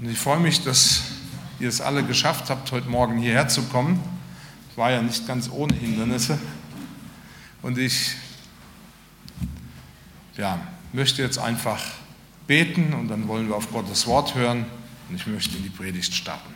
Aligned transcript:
Und 0.00 0.08
ich 0.08 0.18
freue 0.18 0.38
mich, 0.38 0.62
dass 0.62 1.02
ihr 1.58 1.68
es 1.68 1.80
alle 1.80 2.04
geschafft 2.04 2.50
habt, 2.50 2.70
heute 2.70 2.88
Morgen 2.88 3.18
hierher 3.18 3.48
zu 3.48 3.62
kommen. 3.62 4.00
War 4.76 4.92
ja 4.92 5.02
nicht 5.02 5.26
ganz 5.26 5.50
ohne 5.50 5.74
Hindernisse. 5.74 6.38
Und 7.62 7.78
ich 7.78 8.14
ja, 10.36 10.60
möchte 10.92 11.20
jetzt 11.20 11.38
einfach 11.38 11.84
beten 12.46 12.94
und 12.94 13.08
dann 13.08 13.26
wollen 13.26 13.48
wir 13.48 13.56
auf 13.56 13.72
Gottes 13.72 14.06
Wort 14.06 14.36
hören 14.36 14.66
und 15.08 15.16
ich 15.16 15.26
möchte 15.26 15.56
in 15.56 15.64
die 15.64 15.68
Predigt 15.68 16.14
starten. 16.14 16.54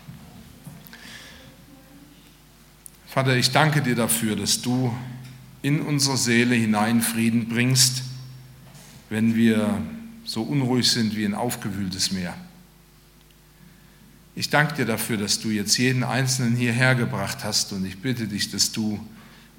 Vater, 3.09 3.34
ich 3.34 3.50
danke 3.50 3.82
dir 3.82 3.96
dafür, 3.96 4.36
dass 4.36 4.62
du 4.62 4.95
in 5.62 5.80
unsere 5.80 6.16
Seele 6.16 6.54
hinein 6.54 7.02
Frieden 7.02 7.48
bringst, 7.48 8.04
wenn 9.11 9.34
wir 9.34 9.82
so 10.24 10.43
unruhig 10.43 10.88
sind 10.88 11.16
wie 11.16 11.24
ein 11.24 11.34
aufgewühltes 11.34 12.12
Meer. 12.12 12.34
Ich 14.35 14.49
danke 14.49 14.75
dir 14.75 14.87
dafür, 14.87 15.19
dass 15.19 15.41
du 15.41 15.51
jetzt 15.51 15.77
jeden 15.77 16.05
Einzelnen 16.05 16.56
hierher 16.56 16.95
gebracht 16.95 17.45
hast 17.45 17.73
und 17.73 17.84
ich 17.84 17.98
bitte 17.98 18.27
dich, 18.27 18.51
dass 18.51 18.73
du 18.73 18.98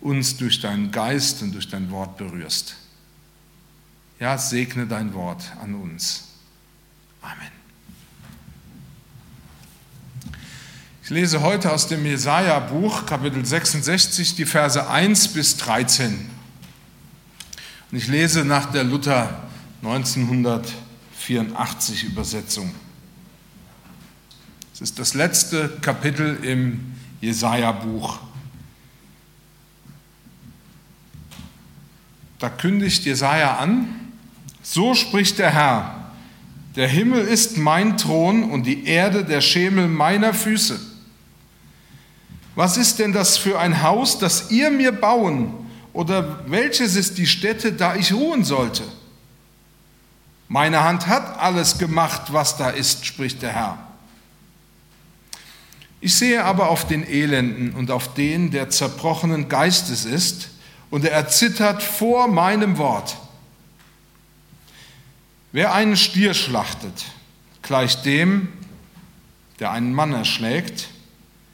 uns 0.01 0.35
durch 0.37 0.59
deinen 0.59 0.91
Geist 0.91 1.43
und 1.43 1.53
durch 1.53 1.69
dein 1.69 1.91
Wort 1.91 2.17
berührst. 2.17 2.75
Ja, 4.19 4.37
segne 4.37 4.87
dein 4.87 5.13
Wort 5.13 5.43
an 5.61 5.75
uns. 5.75 6.29
Amen. 7.21 7.51
Ich 11.03 11.09
lese 11.09 11.41
heute 11.41 11.71
aus 11.71 11.87
dem 11.87 12.05
Jesaja-Buch, 12.05 13.05
Kapitel 13.05 13.45
66, 13.45 14.35
die 14.35 14.45
Verse 14.45 14.89
1 14.89 15.27
bis 15.29 15.57
13. 15.57 16.29
Und 17.91 17.97
ich 17.97 18.07
lese 18.07 18.45
nach 18.45 18.71
der 18.71 18.85
Luther 18.85 19.43
1984 19.83 22.05
Übersetzung. 22.05 22.73
Es 24.83 24.89
ist 24.89 24.99
das 24.99 25.13
letzte 25.13 25.69
Kapitel 25.79 26.43
im 26.43 26.93
Jesaja-Buch. 27.21 28.19
Da 32.37 32.49
kündigt 32.49 33.05
Jesaja 33.05 33.59
an: 33.59 33.87
So 34.61 34.93
spricht 34.93 35.39
der 35.39 35.51
Herr: 35.51 36.11
Der 36.75 36.89
Himmel 36.89 37.21
ist 37.21 37.57
mein 37.57 37.97
Thron 37.97 38.51
und 38.51 38.63
die 38.63 38.85
Erde 38.85 39.23
der 39.23 39.39
Schemel 39.39 39.87
meiner 39.87 40.33
Füße. 40.33 40.77
Was 42.55 42.75
ist 42.75 42.99
denn 42.99 43.13
das 43.13 43.37
für 43.37 43.57
ein 43.59 43.83
Haus, 43.83 44.19
das 44.19 44.51
ihr 44.51 44.69
mir 44.69 44.91
bauen? 44.91 45.53
Oder 45.93 46.43
welches 46.49 46.97
ist 46.97 47.17
die 47.17 47.27
Stätte, 47.27 47.71
da 47.71 47.95
ich 47.95 48.11
ruhen 48.11 48.43
sollte? 48.43 48.83
Meine 50.49 50.83
Hand 50.83 51.07
hat 51.07 51.39
alles 51.39 51.77
gemacht, 51.77 52.33
was 52.33 52.57
da 52.57 52.69
ist, 52.69 53.05
spricht 53.05 53.41
der 53.41 53.53
Herr. 53.53 53.92
Ich 56.05 56.15
sehe 56.15 56.43
aber 56.43 56.67
auf 56.67 56.85
den 56.85 57.07
Elenden 57.07 57.73
und 57.75 57.89
auf 57.89 58.13
den, 58.13 58.51
der 58.51 58.69
zerbrochenen 58.69 59.47
Geistes 59.47 60.03
ist, 60.03 60.49
und 60.89 61.05
er 61.05 61.13
erzittert 61.13 61.81
vor 61.81 62.27
meinem 62.27 62.77
Wort. 62.77 63.15
Wer 65.53 65.73
einen 65.73 65.95
Stier 65.95 66.33
schlachtet, 66.33 67.05
gleicht 67.61 68.03
dem, 68.03 68.49
der 69.61 69.71
einen 69.71 69.93
Mann 69.93 70.11
erschlägt. 70.11 70.89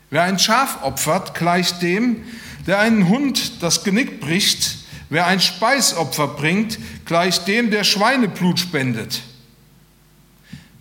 Wer 0.09 0.23
ein 0.23 0.39
Schaf 0.39 0.81
opfert, 0.81 1.35
gleicht 1.35 1.83
dem, 1.83 2.23
der 2.65 2.79
einen 2.79 3.07
Hund 3.07 3.61
das 3.61 3.83
Genick 3.83 4.19
bricht. 4.19 4.77
Wer 5.09 5.27
ein 5.27 5.41
Speisopfer 5.41 6.27
bringt, 6.27 6.79
gleicht 7.05 7.47
dem, 7.47 7.69
der 7.69 7.83
Schweineblut 7.83 8.59
spendet. 8.59 9.21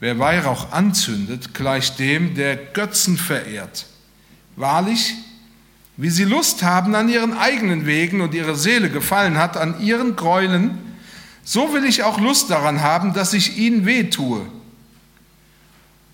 Wer 0.01 0.19
Weihrauch 0.19 0.71
anzündet, 0.73 1.55
gleicht 1.55 1.99
dem, 1.99 2.35
der 2.35 2.57
Götzen 2.57 3.17
verehrt. 3.17 3.87
Wahrlich, 4.55 5.15
wie 5.97 6.11
sie 6.11 6.25
Lust 6.25 6.63
haben 6.63 6.95
an 6.95 7.09
ihren 7.09 7.37
eigenen 7.37 7.85
Wegen 7.85 8.21
und 8.21 8.33
ihre 8.33 8.55
Seele 8.55 8.91
gefallen 8.91 9.39
hat 9.39 9.57
an 9.57 9.81
ihren 9.81 10.14
Gräulen, 10.14 10.79
so 11.42 11.73
will 11.73 11.85
ich 11.85 12.05
auch 12.05 12.20
Lust 12.20 12.51
daran 12.51 12.83
haben, 12.83 13.13
dass 13.13 13.33
ich 13.33 13.58
ihnen 13.58 13.87
weh 13.87 14.05
tue. 14.05 14.47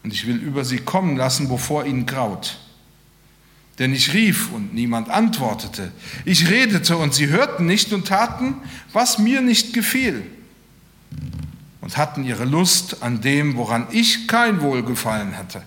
Und 0.02 0.12
ich 0.12 0.26
will 0.26 0.36
über 0.36 0.64
sie 0.64 0.78
kommen 0.78 1.16
lassen, 1.16 1.48
bevor 1.48 1.84
ihnen 1.84 2.06
graut. 2.06 2.58
Denn 3.78 3.92
ich 3.92 4.14
rief 4.14 4.52
und 4.52 4.72
niemand 4.72 5.10
antwortete. 5.10 5.92
Ich 6.24 6.48
redete 6.48 6.96
und 6.96 7.12
sie 7.12 7.28
hörten 7.28 7.66
nicht 7.66 7.92
und 7.92 8.06
taten, 8.06 8.54
was 8.92 9.18
mir 9.18 9.42
nicht 9.42 9.74
gefiel 9.74 10.24
und 11.84 11.98
hatten 11.98 12.24
ihre 12.24 12.46
Lust 12.46 13.02
an 13.02 13.20
dem, 13.20 13.56
woran 13.56 13.86
ich 13.90 14.26
kein 14.26 14.62
Wohlgefallen 14.62 15.36
hatte. 15.36 15.60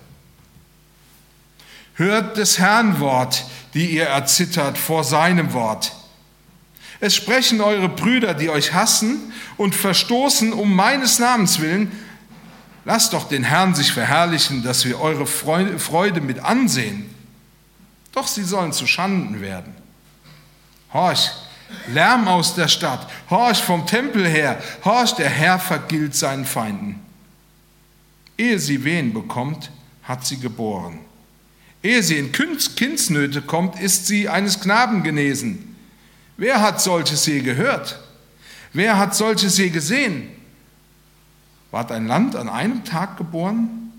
Hört 1.94 2.36
des 2.36 2.58
Herrn 2.58 2.98
Wort, 2.98 3.44
die 3.72 3.86
ihr 3.92 4.06
erzittert 4.06 4.78
vor 4.78 5.04
seinem 5.04 5.52
Wort. 5.52 5.92
Es 6.98 7.14
sprechen 7.14 7.60
eure 7.60 7.88
Brüder, 7.88 8.34
die 8.34 8.50
euch 8.50 8.74
hassen 8.74 9.32
und 9.56 9.76
verstoßen 9.76 10.52
um 10.52 10.74
meines 10.74 11.20
Namens 11.20 11.60
willen. 11.60 11.92
Lasst 12.84 13.12
doch 13.12 13.28
den 13.28 13.44
Herrn 13.44 13.76
sich 13.76 13.92
verherrlichen, 13.92 14.64
dass 14.64 14.84
wir 14.84 15.00
eure 15.00 15.24
Freude 15.24 16.20
mit 16.20 16.40
ansehen. 16.40 17.14
Doch 18.10 18.26
sie 18.26 18.42
sollen 18.42 18.72
zu 18.72 18.88
Schanden 18.88 19.40
werden. 19.40 19.72
Horch, 20.92 21.30
Lärm 21.88 22.28
aus 22.28 22.54
der 22.54 22.68
Stadt, 22.68 23.06
horch 23.30 23.62
vom 23.62 23.86
Tempel 23.86 24.26
her, 24.26 24.60
horch, 24.84 25.12
der 25.12 25.28
Herr 25.28 25.58
vergilt 25.58 26.14
seinen 26.14 26.44
Feinden. 26.44 27.00
Ehe 28.36 28.58
sie 28.58 28.84
Wehen 28.84 29.12
bekommt, 29.12 29.70
hat 30.02 30.26
sie 30.26 30.38
geboren. 30.38 31.00
Ehe 31.82 32.02
sie 32.02 32.18
in 32.18 32.32
Kindsnöte 32.32 33.42
kommt, 33.42 33.80
ist 33.80 34.06
sie 34.06 34.28
eines 34.28 34.60
Knaben 34.60 35.02
genesen. 35.02 35.76
Wer 36.36 36.60
hat 36.60 36.80
solches 36.80 37.26
je 37.26 37.40
gehört? 37.40 37.98
Wer 38.72 38.96
hat 38.96 39.14
solches 39.14 39.58
je 39.58 39.70
gesehen? 39.70 40.28
Ward 41.70 41.92
ein 41.92 42.06
Land 42.06 42.36
an 42.36 42.48
einem 42.48 42.84
Tag 42.84 43.16
geboren? 43.16 43.92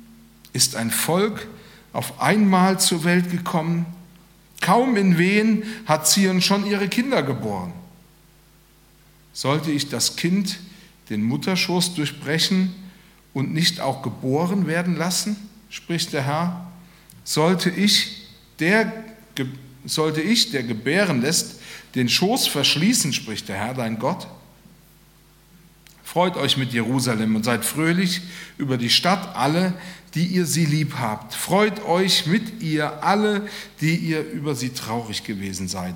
Ist 0.53 0.75
ein 0.75 0.89
Volk 0.89 1.47
auf 1.93 2.21
einmal 2.21 2.79
zur 2.79 3.03
Welt 3.03 3.29
gekommen? 3.29 3.85
Kaum 4.61 4.97
in 4.97 5.17
Wehen 5.17 5.63
hat 5.85 6.07
Zion 6.07 6.41
schon 6.41 6.65
ihre 6.65 6.87
Kinder 6.87 7.23
geboren. 7.23 7.73
Sollte 9.33 9.71
ich 9.71 9.89
das 9.89 10.15
Kind 10.15 10.59
den 11.09 11.23
Mutterschoß 11.23 11.95
durchbrechen 11.95 12.73
und 13.33 13.53
nicht 13.53 13.79
auch 13.79 14.01
geboren 14.01 14.67
werden 14.67 14.95
lassen, 14.95 15.37
spricht 15.69 16.13
der 16.13 16.25
Herr, 16.25 16.71
sollte 17.23 17.69
ich, 17.69 18.27
der, 18.59 18.91
sollte 19.85 20.21
ich, 20.21 20.51
der 20.51 20.63
gebären 20.63 21.21
lässt, 21.21 21.59
den 21.95 22.09
Schoß 22.09 22.47
verschließen, 22.47 23.13
spricht 23.13 23.49
der 23.49 23.57
Herr, 23.57 23.73
dein 23.73 23.99
Gott. 23.99 24.27
Freut 26.11 26.37
euch 26.37 26.57
mit 26.57 26.73
Jerusalem 26.73 27.35
und 27.35 27.45
seid 27.45 27.63
fröhlich 27.63 28.21
über 28.57 28.77
die 28.77 28.89
Stadt 28.89 29.35
alle, 29.35 29.75
die 30.15 30.25
ihr 30.25 30.47
sie 30.47 30.65
lieb 30.65 30.95
habt. 30.97 31.35
Freut 31.35 31.85
euch 31.85 32.25
mit 32.25 32.63
ihr 32.63 33.03
alle, 33.03 33.47
die 33.79 33.95
ihr 33.95 34.27
über 34.27 34.55
sie 34.55 34.69
traurig 34.69 35.23
gewesen 35.23 35.67
seid. 35.67 35.93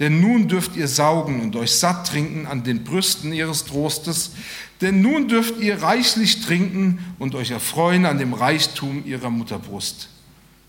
Denn 0.00 0.20
nun 0.20 0.48
dürft 0.48 0.74
ihr 0.74 0.88
saugen 0.88 1.42
und 1.42 1.54
euch 1.54 1.70
satt 1.70 2.08
trinken 2.08 2.48
an 2.48 2.64
den 2.64 2.82
Brüsten 2.82 3.32
ihres 3.32 3.64
Trostes, 3.64 4.32
denn 4.80 5.00
nun 5.00 5.28
dürft 5.28 5.60
ihr 5.60 5.80
reichlich 5.80 6.40
trinken 6.40 6.98
und 7.20 7.36
euch 7.36 7.52
erfreuen 7.52 8.04
an 8.04 8.18
dem 8.18 8.34
Reichtum 8.34 9.04
ihrer 9.06 9.30
Mutterbrust. 9.30 10.08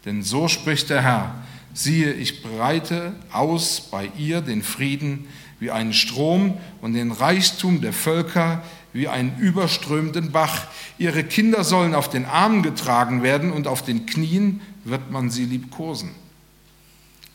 Denn 0.06 0.22
so 0.22 0.48
spricht 0.48 0.92
der 0.92 1.02
Herr, 1.02 1.34
siehe, 1.74 2.14
ich 2.14 2.44
breite 2.44 3.16
aus 3.32 3.82
bei 3.90 4.12
ihr 4.20 4.42
den 4.42 4.62
Frieden 4.62 5.26
wie 5.60 5.72
einen 5.72 5.94
Strom 5.94 6.58
und 6.82 6.94
den 6.94 7.12
Reichtum 7.12 7.82
der 7.82 7.94
Völker 7.94 8.64
wie 8.94 9.08
einen 9.08 9.38
überströmenden 9.38 10.32
Bach. 10.32 10.68
Ihre 10.98 11.24
Kinder 11.24 11.64
sollen 11.64 11.94
auf 11.94 12.10
den 12.10 12.26
Armen 12.26 12.64
getragen 12.64 13.24
werden 13.24 13.52
und 13.52 13.68
auf 13.68 13.84
den 13.84 14.06
Knien 14.06 14.62
wird 14.84 15.12
man 15.12 15.30
sie 15.30 15.46
liebkosen. 15.46 16.12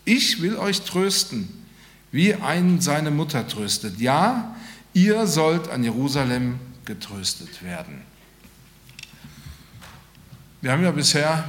Ich 0.04 0.42
will 0.42 0.56
euch 0.56 0.82
trösten, 0.82 1.48
wie 2.10 2.34
einen 2.34 2.80
seine 2.80 3.10
Mutter 3.10 3.46
tröstet. 3.46 4.00
Ja, 4.00 4.56
ihr 4.92 5.26
sollt 5.26 5.68
an 5.68 5.84
Jerusalem 5.84 6.58
getröstet 6.84 7.62
werden. 7.62 8.02
Wir 10.60 10.72
haben 10.72 10.82
ja 10.82 10.90
bisher 10.90 11.44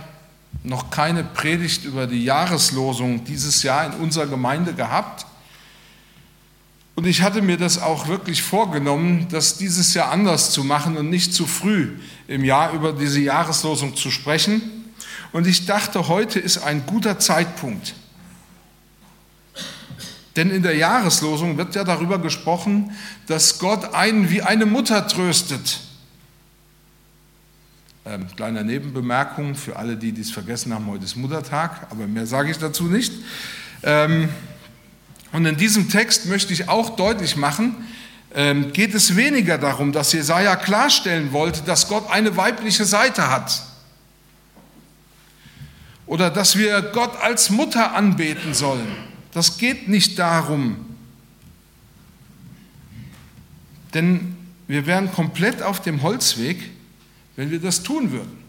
noch 0.63 0.89
keine 0.89 1.23
Predigt 1.23 1.85
über 1.85 2.07
die 2.07 2.23
Jahreslosung 2.23 3.23
dieses 3.25 3.63
Jahr 3.63 3.87
in 3.87 3.93
unserer 4.01 4.27
Gemeinde 4.27 4.73
gehabt. 4.73 5.25
Und 6.95 7.07
ich 7.07 7.21
hatte 7.21 7.41
mir 7.41 7.57
das 7.57 7.81
auch 7.81 8.07
wirklich 8.07 8.43
vorgenommen, 8.43 9.27
das 9.31 9.57
dieses 9.57 9.93
Jahr 9.93 10.11
anders 10.11 10.51
zu 10.51 10.63
machen 10.63 10.95
und 10.95 11.09
nicht 11.09 11.33
zu 11.33 11.47
früh 11.47 11.97
im 12.27 12.45
Jahr 12.45 12.71
über 12.73 12.93
diese 12.93 13.19
Jahreslosung 13.19 13.95
zu 13.95 14.11
sprechen. 14.11 14.61
Und 15.31 15.47
ich 15.47 15.65
dachte, 15.65 16.07
heute 16.07 16.39
ist 16.39 16.59
ein 16.59 16.85
guter 16.85 17.17
Zeitpunkt. 17.17 17.95
Denn 20.35 20.51
in 20.51 20.63
der 20.63 20.75
Jahreslosung 20.75 21.57
wird 21.57 21.75
ja 21.75 21.83
darüber 21.83 22.19
gesprochen, 22.19 22.91
dass 23.27 23.59
Gott 23.59 23.93
einen 23.93 24.29
wie 24.29 24.41
eine 24.41 24.65
Mutter 24.65 25.07
tröstet. 25.07 25.79
Ähm, 28.05 28.27
kleiner 28.35 28.63
Nebenbemerkung 28.63 29.55
für 29.55 29.77
alle, 29.77 29.95
die 29.95 30.11
dies 30.11 30.31
vergessen 30.31 30.73
haben, 30.73 30.87
heute 30.87 31.05
ist 31.05 31.15
Muttertag, 31.15 31.87
aber 31.89 32.05
mehr 32.05 32.25
sage 32.25 32.51
ich 32.51 32.57
dazu 32.57 32.85
nicht. 32.85 33.13
Ähm, 33.81 34.29
und 35.33 35.45
in 35.45 35.57
diesem 35.57 35.89
Text 35.89 36.27
möchte 36.27 36.53
ich 36.53 36.69
auch 36.69 36.95
deutlich 36.95 37.35
machen, 37.35 37.75
ähm, 38.35 38.71
geht 38.71 38.93
es 38.93 39.15
weniger 39.15 39.57
darum, 39.57 39.91
dass 39.91 40.13
Jesaja 40.13 40.55
klarstellen 40.55 41.33
wollte, 41.33 41.63
dass 41.63 41.87
Gott 41.89 42.09
eine 42.11 42.37
weibliche 42.37 42.85
Seite 42.85 43.29
hat. 43.29 43.63
Oder 46.05 46.29
dass 46.29 46.55
wir 46.55 46.81
Gott 46.81 47.19
als 47.19 47.49
Mutter 47.49 47.95
anbeten 47.95 48.53
sollen. 48.53 48.87
Das 49.31 49.57
geht 49.57 49.87
nicht 49.87 50.19
darum. 50.19 50.85
Denn 53.95 54.35
wir 54.67 54.85
wären 54.85 55.11
komplett 55.11 55.63
auf 55.63 55.81
dem 55.81 56.03
Holzweg, 56.03 56.69
wenn 57.35 57.49
wir 57.49 57.59
das 57.59 57.81
tun 57.81 58.11
würden. 58.11 58.42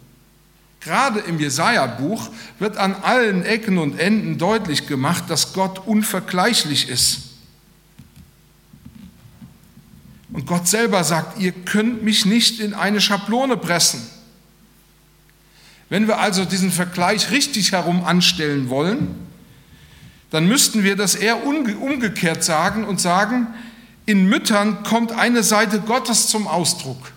Gerade 0.85 1.21
im 1.21 1.41
Jesaja-Buch 1.41 2.29
wird 2.59 2.77
an 2.77 2.95
allen 2.95 3.43
Ecken 3.43 3.79
und 3.79 3.99
Enden 3.99 4.37
deutlich 4.37 4.87
gemacht, 4.87 5.25
dass 5.29 5.55
Gott 5.55 5.87
unvergleichlich 5.87 6.91
ist. 6.91 7.21
Und 10.31 10.47
Gott 10.47 10.69
selber 10.69 11.03
sagt, 11.03 11.39
ihr 11.41 11.53
könnt 11.53 12.03
mich 12.03 12.27
nicht 12.27 12.61
in 12.61 12.75
eine 12.75 13.01
Schablone 13.01 13.57
pressen. 13.57 14.03
Wenn 15.89 16.07
wir 16.07 16.19
also 16.19 16.45
diesen 16.45 16.71
Vergleich 16.71 17.31
richtig 17.31 17.73
herum 17.73 18.05
anstellen 18.05 18.69
wollen, 18.69 19.15
dann 20.31 20.47
müssten 20.47 20.83
wir 20.83 20.97
das 20.97 21.15
eher 21.15 21.47
umgekehrt 21.47 22.45
sagen 22.45 22.85
und 22.85 23.01
sagen, 23.01 23.47
in 24.05 24.27
Müttern 24.27 24.83
kommt 24.83 25.13
eine 25.13 25.43
Seite 25.43 25.81
Gottes 25.81 26.27
zum 26.27 26.47
Ausdruck. 26.47 27.13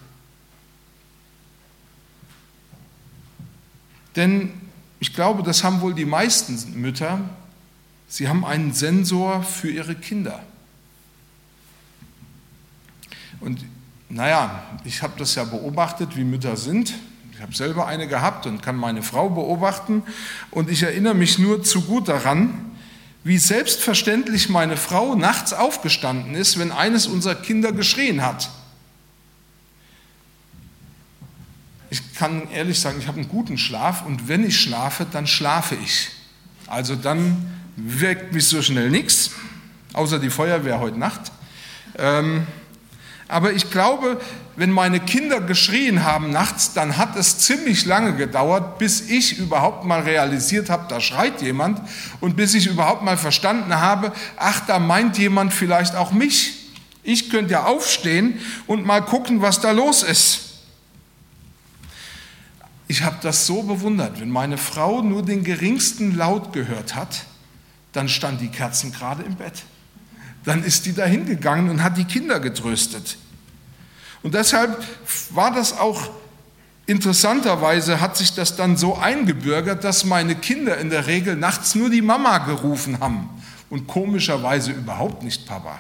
Denn 4.18 4.52
ich 5.00 5.14
glaube, 5.14 5.44
das 5.44 5.64
haben 5.64 5.80
wohl 5.82 5.94
die 5.94 6.06
meisten 6.06 6.82
Mütter. 6.82 7.20
Sie 8.10 8.28
haben 8.28 8.44
einen 8.44 8.74
Sensor 8.74 9.44
für 9.44 9.70
ihre 9.70 9.96
Kinder. 9.96 10.44
Und 13.40 13.64
naja, 14.10 14.64
ich 14.84 15.04
habe 15.04 15.14
das 15.20 15.36
ja 15.36 15.44
beobachtet, 15.44 16.18
wie 16.18 16.24
Mütter 16.24 16.58
sind. 16.58 16.94
Ich 17.34 17.42
habe 17.42 17.56
selber 17.56 17.86
eine 17.86 18.08
gehabt 18.08 18.48
und 18.48 18.64
kann 18.64 18.76
meine 18.76 19.04
Frau 19.04 19.30
beobachten. 19.30 20.02
Und 20.50 20.72
ich 20.72 20.82
erinnere 20.82 21.14
mich 21.14 21.38
nur 21.38 21.64
zu 21.64 21.84
gut 21.84 22.08
daran, 22.08 22.72
wie 23.24 23.38
selbstverständlich 23.38 24.50
meine 24.50 24.78
Frau 24.78 25.14
nachts 25.14 25.54
aufgestanden 25.54 26.34
ist, 26.34 26.58
wenn 26.58 26.72
eines 26.72 27.06
unserer 27.06 27.36
Kinder 27.36 27.72
geschrien 27.72 28.24
hat. 28.24 28.50
ich 31.90 32.06
kann 32.18 32.50
ehrlich 32.52 32.80
sagen, 32.80 32.98
ich 33.00 33.08
habe 33.08 33.20
einen 33.20 33.30
guten 33.30 33.58
Schlaf 33.58 34.06
und 34.06 34.28
wenn 34.28 34.46
ich 34.46 34.60
schlafe, 34.60 35.06
dann 35.12 35.28
schlafe 35.28 35.76
ich. 35.76 36.10
Also 36.68 36.96
dann 36.96 37.46
wirkt 37.76 38.34
mich 38.34 38.48
so 38.48 38.62
schnell 38.62 38.90
nichts, 38.90 39.32
außer 39.94 40.20
die 40.20 40.30
Feuerwehr 40.30 40.80
heute 40.80 40.98
Nacht. 40.98 41.32
Ähm, 41.98 42.48
aber 43.28 43.54
ich 43.54 43.70
glaube, 43.70 44.20
wenn 44.56 44.72
meine 44.72 45.00
Kinder 45.00 45.42
geschrien 45.42 46.04
haben 46.04 46.32
nachts, 46.32 46.74
dann 46.74 46.98
hat 46.98 47.16
es 47.18 47.40
ziemlich 47.40 47.86
lange 47.86 48.16
gedauert, 48.16 48.80
bis 48.80 49.02
ich 49.02 49.38
überhaupt 49.38 49.86
mal 49.86 50.02
realisiert 50.02 50.70
habe, 50.70 50.86
da 50.88 51.02
schreit 51.02 51.42
jemand 51.42 51.82
und 52.22 52.36
bis 52.36 52.54
ich 52.54 52.68
überhaupt 52.68 53.04
mal 53.04 53.18
verstanden 53.18 53.76
habe, 53.76 54.14
ach, 54.38 54.62
da 54.66 54.80
meint 54.80 55.18
jemand 55.18 55.54
vielleicht 55.54 55.96
auch 55.96 56.12
mich. 56.12 56.70
Ich 57.04 57.30
könnte 57.30 57.54
ja 57.54 57.66
aufstehen 57.66 58.40
und 58.66 58.86
mal 58.86 59.02
gucken, 59.02 59.42
was 59.42 59.60
da 59.60 59.72
los 59.72 60.04
ist. 60.04 60.47
Ich 62.88 63.04
habe 63.04 63.18
das 63.22 63.46
so 63.46 63.64
bewundert. 63.64 64.20
Wenn 64.20 64.30
meine 64.30 64.58
Frau 64.58 65.02
nur 65.02 65.24
den 65.24 65.44
geringsten 65.44 66.16
Laut 66.16 66.54
gehört 66.54 66.96
hat, 66.96 67.26
dann 67.92 68.08
stand 68.08 68.42
die 68.42 68.48
Kerzen 68.48 68.92
gerade 68.92 69.24
im 69.24 69.36
Bett. 69.36 69.64
Dann 70.46 70.64
ist 70.64 70.86
die 70.86 70.94
da 70.94 71.06
hingegangen 71.06 71.70
und 71.70 71.84
hat 71.84 71.98
die 71.98 72.06
Kinder 72.06 72.40
getröstet. 72.40 73.18
Und 74.24 74.34
deshalb 74.34 74.82
war 75.32 75.52
das 75.52 75.78
auch 75.78 76.10
interessanterweise, 76.86 78.00
hat 78.00 78.16
sich 78.16 78.34
das 78.34 78.56
dann 78.56 78.78
so 78.78 78.96
eingebürgert, 78.96 79.84
dass 79.84 80.06
meine 80.06 80.36
Kinder 80.36 80.78
in 80.78 80.90
der 80.90 81.08
Regel 81.08 81.36
nachts 81.36 81.76
nur 81.76 81.90
die 81.90 82.02
Mama 82.02 82.38
gerufen 82.40 83.00
haben 83.00 83.30
und 83.70 83.88
komischerweise 83.88 84.72
überhaupt 84.72 85.24
nicht 85.24 85.46
Papa. 85.46 85.80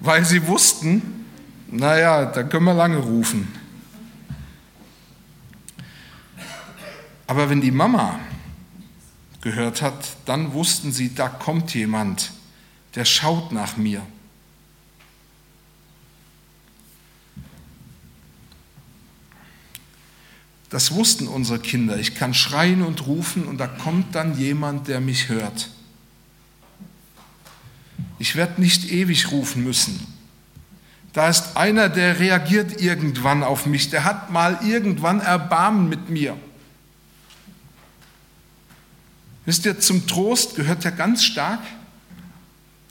Weil 0.00 0.24
sie 0.24 0.46
wussten, 0.46 1.24
naja, 1.68 2.26
da 2.26 2.42
können 2.42 2.64
wir 2.64 2.74
lange 2.74 2.98
rufen. 2.98 3.61
Aber 7.32 7.48
wenn 7.48 7.62
die 7.62 7.70
Mama 7.70 8.20
gehört 9.40 9.80
hat, 9.80 10.18
dann 10.26 10.52
wussten 10.52 10.92
sie, 10.92 11.14
da 11.14 11.30
kommt 11.30 11.72
jemand, 11.72 12.30
der 12.94 13.06
schaut 13.06 13.52
nach 13.52 13.78
mir. 13.78 14.02
Das 20.68 20.92
wussten 20.92 21.26
unsere 21.26 21.58
Kinder. 21.58 21.96
Ich 21.96 22.16
kann 22.16 22.34
schreien 22.34 22.82
und 22.82 23.06
rufen 23.06 23.46
und 23.46 23.56
da 23.56 23.66
kommt 23.66 24.14
dann 24.14 24.36
jemand, 24.36 24.88
der 24.88 25.00
mich 25.00 25.30
hört. 25.30 25.70
Ich 28.18 28.36
werde 28.36 28.60
nicht 28.60 28.92
ewig 28.92 29.30
rufen 29.30 29.64
müssen. 29.64 30.06
Da 31.14 31.30
ist 31.30 31.56
einer, 31.56 31.88
der 31.88 32.18
reagiert 32.18 32.82
irgendwann 32.82 33.42
auf 33.42 33.64
mich, 33.64 33.88
der 33.88 34.04
hat 34.04 34.30
mal 34.30 34.58
irgendwann 34.62 35.20
Erbarmen 35.20 35.88
mit 35.88 36.10
mir. 36.10 36.36
Wisst 39.44 39.66
ihr, 39.66 39.80
zum 39.80 40.06
Trost 40.06 40.54
gehört 40.54 40.84
ja 40.84 40.90
ganz 40.90 41.24
stark, 41.24 41.60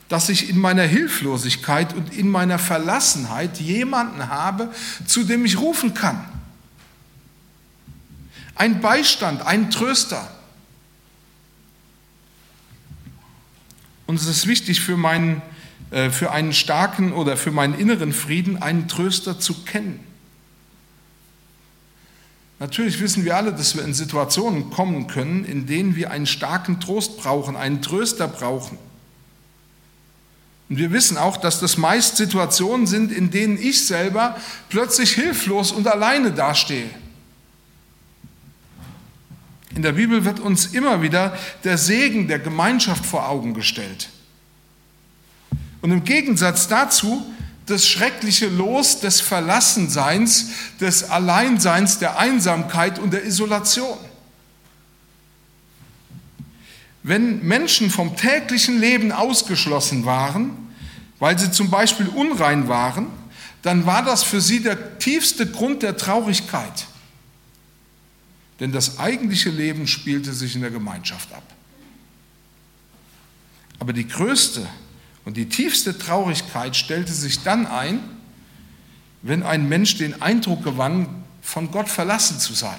dass 0.08 0.28
ich 0.28 0.50
in 0.50 0.58
meiner 0.58 0.82
Hilflosigkeit 0.82 1.94
und 1.94 2.14
in 2.14 2.28
meiner 2.28 2.58
Verlassenheit 2.58 3.58
jemanden 3.58 4.28
habe, 4.28 4.70
zu 5.06 5.24
dem 5.24 5.46
ich 5.46 5.58
rufen 5.58 5.94
kann. 5.94 6.22
Ein 8.54 8.82
Beistand, 8.82 9.46
ein 9.46 9.70
Tröster. 9.70 10.30
Und 14.06 14.16
es 14.16 14.26
ist 14.26 14.46
wichtig 14.46 14.82
für, 14.82 14.98
meinen, 14.98 15.40
äh, 15.90 16.10
für 16.10 16.32
einen 16.32 16.52
starken 16.52 17.14
oder 17.14 17.38
für 17.38 17.50
meinen 17.50 17.72
inneren 17.72 18.12
Frieden, 18.12 18.60
einen 18.60 18.88
Tröster 18.88 19.40
zu 19.40 19.64
kennen. 19.64 20.11
Natürlich 22.62 23.00
wissen 23.00 23.24
wir 23.24 23.36
alle, 23.36 23.52
dass 23.52 23.74
wir 23.74 23.82
in 23.82 23.92
Situationen 23.92 24.70
kommen 24.70 25.08
können, 25.08 25.44
in 25.44 25.66
denen 25.66 25.96
wir 25.96 26.12
einen 26.12 26.26
starken 26.26 26.78
Trost 26.78 27.16
brauchen, 27.16 27.56
einen 27.56 27.82
Tröster 27.82 28.28
brauchen. 28.28 28.78
Und 30.68 30.76
wir 30.76 30.92
wissen 30.92 31.18
auch, 31.18 31.38
dass 31.38 31.58
das 31.58 31.76
meist 31.76 32.18
Situationen 32.18 32.86
sind, 32.86 33.10
in 33.10 33.32
denen 33.32 33.58
ich 33.60 33.84
selber 33.84 34.36
plötzlich 34.68 35.10
hilflos 35.10 35.72
und 35.72 35.88
alleine 35.88 36.30
dastehe. 36.30 36.88
In 39.74 39.82
der 39.82 39.94
Bibel 39.94 40.24
wird 40.24 40.38
uns 40.38 40.66
immer 40.66 41.02
wieder 41.02 41.36
der 41.64 41.78
Segen 41.78 42.28
der 42.28 42.38
Gemeinschaft 42.38 43.04
vor 43.04 43.28
Augen 43.28 43.54
gestellt. 43.54 44.08
Und 45.80 45.90
im 45.90 46.04
Gegensatz 46.04 46.68
dazu 46.68 47.26
das 47.66 47.86
schreckliche 47.86 48.48
Los 48.48 49.00
des 49.00 49.20
Verlassenseins, 49.20 50.50
des 50.80 51.04
Alleinseins, 51.04 51.98
der 51.98 52.18
Einsamkeit 52.18 52.98
und 52.98 53.12
der 53.12 53.24
Isolation. 53.24 53.98
Wenn 57.02 57.42
Menschen 57.44 57.90
vom 57.90 58.16
täglichen 58.16 58.80
Leben 58.80 59.12
ausgeschlossen 59.12 60.04
waren, 60.04 60.50
weil 61.18 61.38
sie 61.38 61.50
zum 61.50 61.70
Beispiel 61.70 62.08
unrein 62.08 62.68
waren, 62.68 63.06
dann 63.62 63.86
war 63.86 64.04
das 64.04 64.24
für 64.24 64.40
sie 64.40 64.60
der 64.60 64.98
tiefste 64.98 65.46
Grund 65.50 65.82
der 65.82 65.96
Traurigkeit. 65.96 66.86
Denn 68.60 68.72
das 68.72 68.98
eigentliche 68.98 69.50
Leben 69.50 69.86
spielte 69.86 70.32
sich 70.32 70.54
in 70.54 70.62
der 70.62 70.70
Gemeinschaft 70.70 71.32
ab. 71.32 71.44
Aber 73.78 73.92
die 73.92 74.06
größte 74.06 74.66
und 75.24 75.36
die 75.36 75.48
tiefste 75.48 75.96
Traurigkeit 75.96 76.76
stellte 76.76 77.12
sich 77.12 77.42
dann 77.42 77.66
ein, 77.66 78.00
wenn 79.22 79.42
ein 79.42 79.68
Mensch 79.68 79.96
den 79.96 80.20
Eindruck 80.20 80.64
gewann, 80.64 81.24
von 81.42 81.70
Gott 81.70 81.88
verlassen 81.88 82.38
zu 82.38 82.54
sein. 82.54 82.78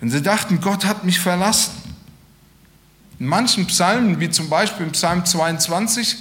Wenn 0.00 0.10
sie 0.10 0.22
dachten, 0.22 0.60
Gott 0.60 0.84
hat 0.84 1.04
mich 1.04 1.20
verlassen. 1.20 1.72
In 3.18 3.26
manchen 3.26 3.66
Psalmen, 3.66 4.18
wie 4.18 4.30
zum 4.30 4.48
Beispiel 4.48 4.86
im 4.86 4.92
Psalm 4.92 5.24
22, 5.24 6.16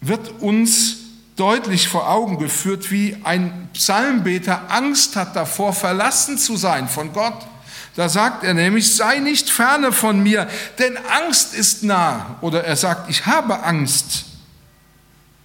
wird 0.00 0.40
uns 0.40 0.98
deutlich 1.36 1.88
vor 1.88 2.08
Augen 2.08 2.38
geführt, 2.38 2.90
wie 2.90 3.16
ein 3.24 3.68
Psalmbeter 3.72 4.70
Angst 4.70 5.16
hat 5.16 5.34
davor, 5.34 5.72
verlassen 5.72 6.38
zu 6.38 6.56
sein 6.56 6.88
von 6.88 7.12
Gott. 7.12 7.46
Da 7.94 8.08
sagt 8.08 8.44
er 8.44 8.54
nämlich, 8.54 8.94
sei 8.94 9.18
nicht 9.18 9.50
ferne 9.50 9.92
von 9.92 10.22
mir, 10.22 10.48
denn 10.78 10.96
Angst 10.96 11.54
ist 11.54 11.82
nah. 11.82 12.38
Oder 12.40 12.64
er 12.64 12.76
sagt, 12.76 13.10
ich 13.10 13.26
habe 13.26 13.62
Angst. 13.64 14.24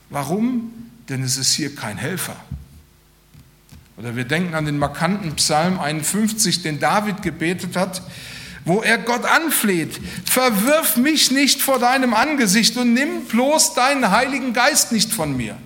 Warum? 0.09 0.71
denn 1.09 1.23
es 1.23 1.37
ist 1.37 1.53
hier 1.53 1.73
kein 1.75 1.97
Helfer. 1.97 2.35
Oder 3.97 4.15
wir 4.15 4.25
denken 4.25 4.53
an 4.53 4.65
den 4.65 4.77
markanten 4.77 5.35
Psalm 5.35 5.79
51, 5.79 6.61
den 6.61 6.79
David 6.79 7.21
gebetet 7.21 7.75
hat, 7.75 8.01
wo 8.65 8.81
er 8.81 8.97
Gott 8.97 9.25
anfleht, 9.25 9.99
verwirf 10.25 10.97
mich 10.97 11.31
nicht 11.31 11.61
vor 11.61 11.79
deinem 11.79 12.13
Angesicht 12.13 12.77
und 12.77 12.93
nimm 12.93 13.25
bloß 13.25 13.73
deinen 13.73 14.11
Heiligen 14.11 14.53
Geist 14.53 14.91
nicht 14.91 15.11
von 15.11 15.35
mir. 15.35 15.57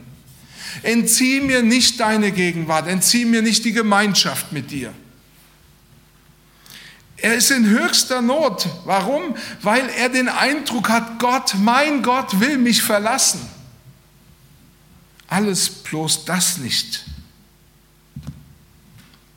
Entzieh 0.83 1.41
mir 1.41 1.63
nicht 1.63 1.99
deine 1.99 2.31
Gegenwart, 2.31 2.87
entzieh 2.87 3.25
mir 3.25 3.41
nicht 3.41 3.65
die 3.65 3.73
Gemeinschaft 3.73 4.53
mit 4.53 4.71
dir. 4.71 4.93
Er 7.21 7.35
ist 7.35 7.51
in 7.51 7.67
höchster 7.67 8.21
Not. 8.21 8.67
Warum? 8.83 9.35
Weil 9.61 9.87
er 9.89 10.09
den 10.09 10.27
Eindruck 10.27 10.89
hat, 10.89 11.19
Gott, 11.19 11.55
mein 11.59 12.01
Gott 12.01 12.39
will 12.39 12.57
mich 12.57 12.81
verlassen. 12.81 13.39
Alles 15.27 15.69
bloß 15.69 16.25
das 16.25 16.57
nicht. 16.57 17.05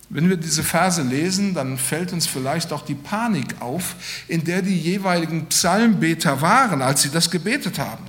Wenn 0.08 0.30
wir 0.30 0.36
diese 0.36 0.62
Verse 0.62 1.02
lesen, 1.02 1.54
dann 1.54 1.76
fällt 1.76 2.12
uns 2.12 2.26
vielleicht 2.26 2.72
auch 2.72 2.84
die 2.84 2.94
Panik 2.94 3.60
auf, 3.60 3.96
in 4.28 4.44
der 4.44 4.62
die 4.62 4.78
jeweiligen 4.78 5.46
Psalmbeter 5.46 6.40
waren, 6.40 6.80
als 6.80 7.02
sie 7.02 7.10
das 7.10 7.30
gebetet 7.30 7.78
haben. 7.78 8.04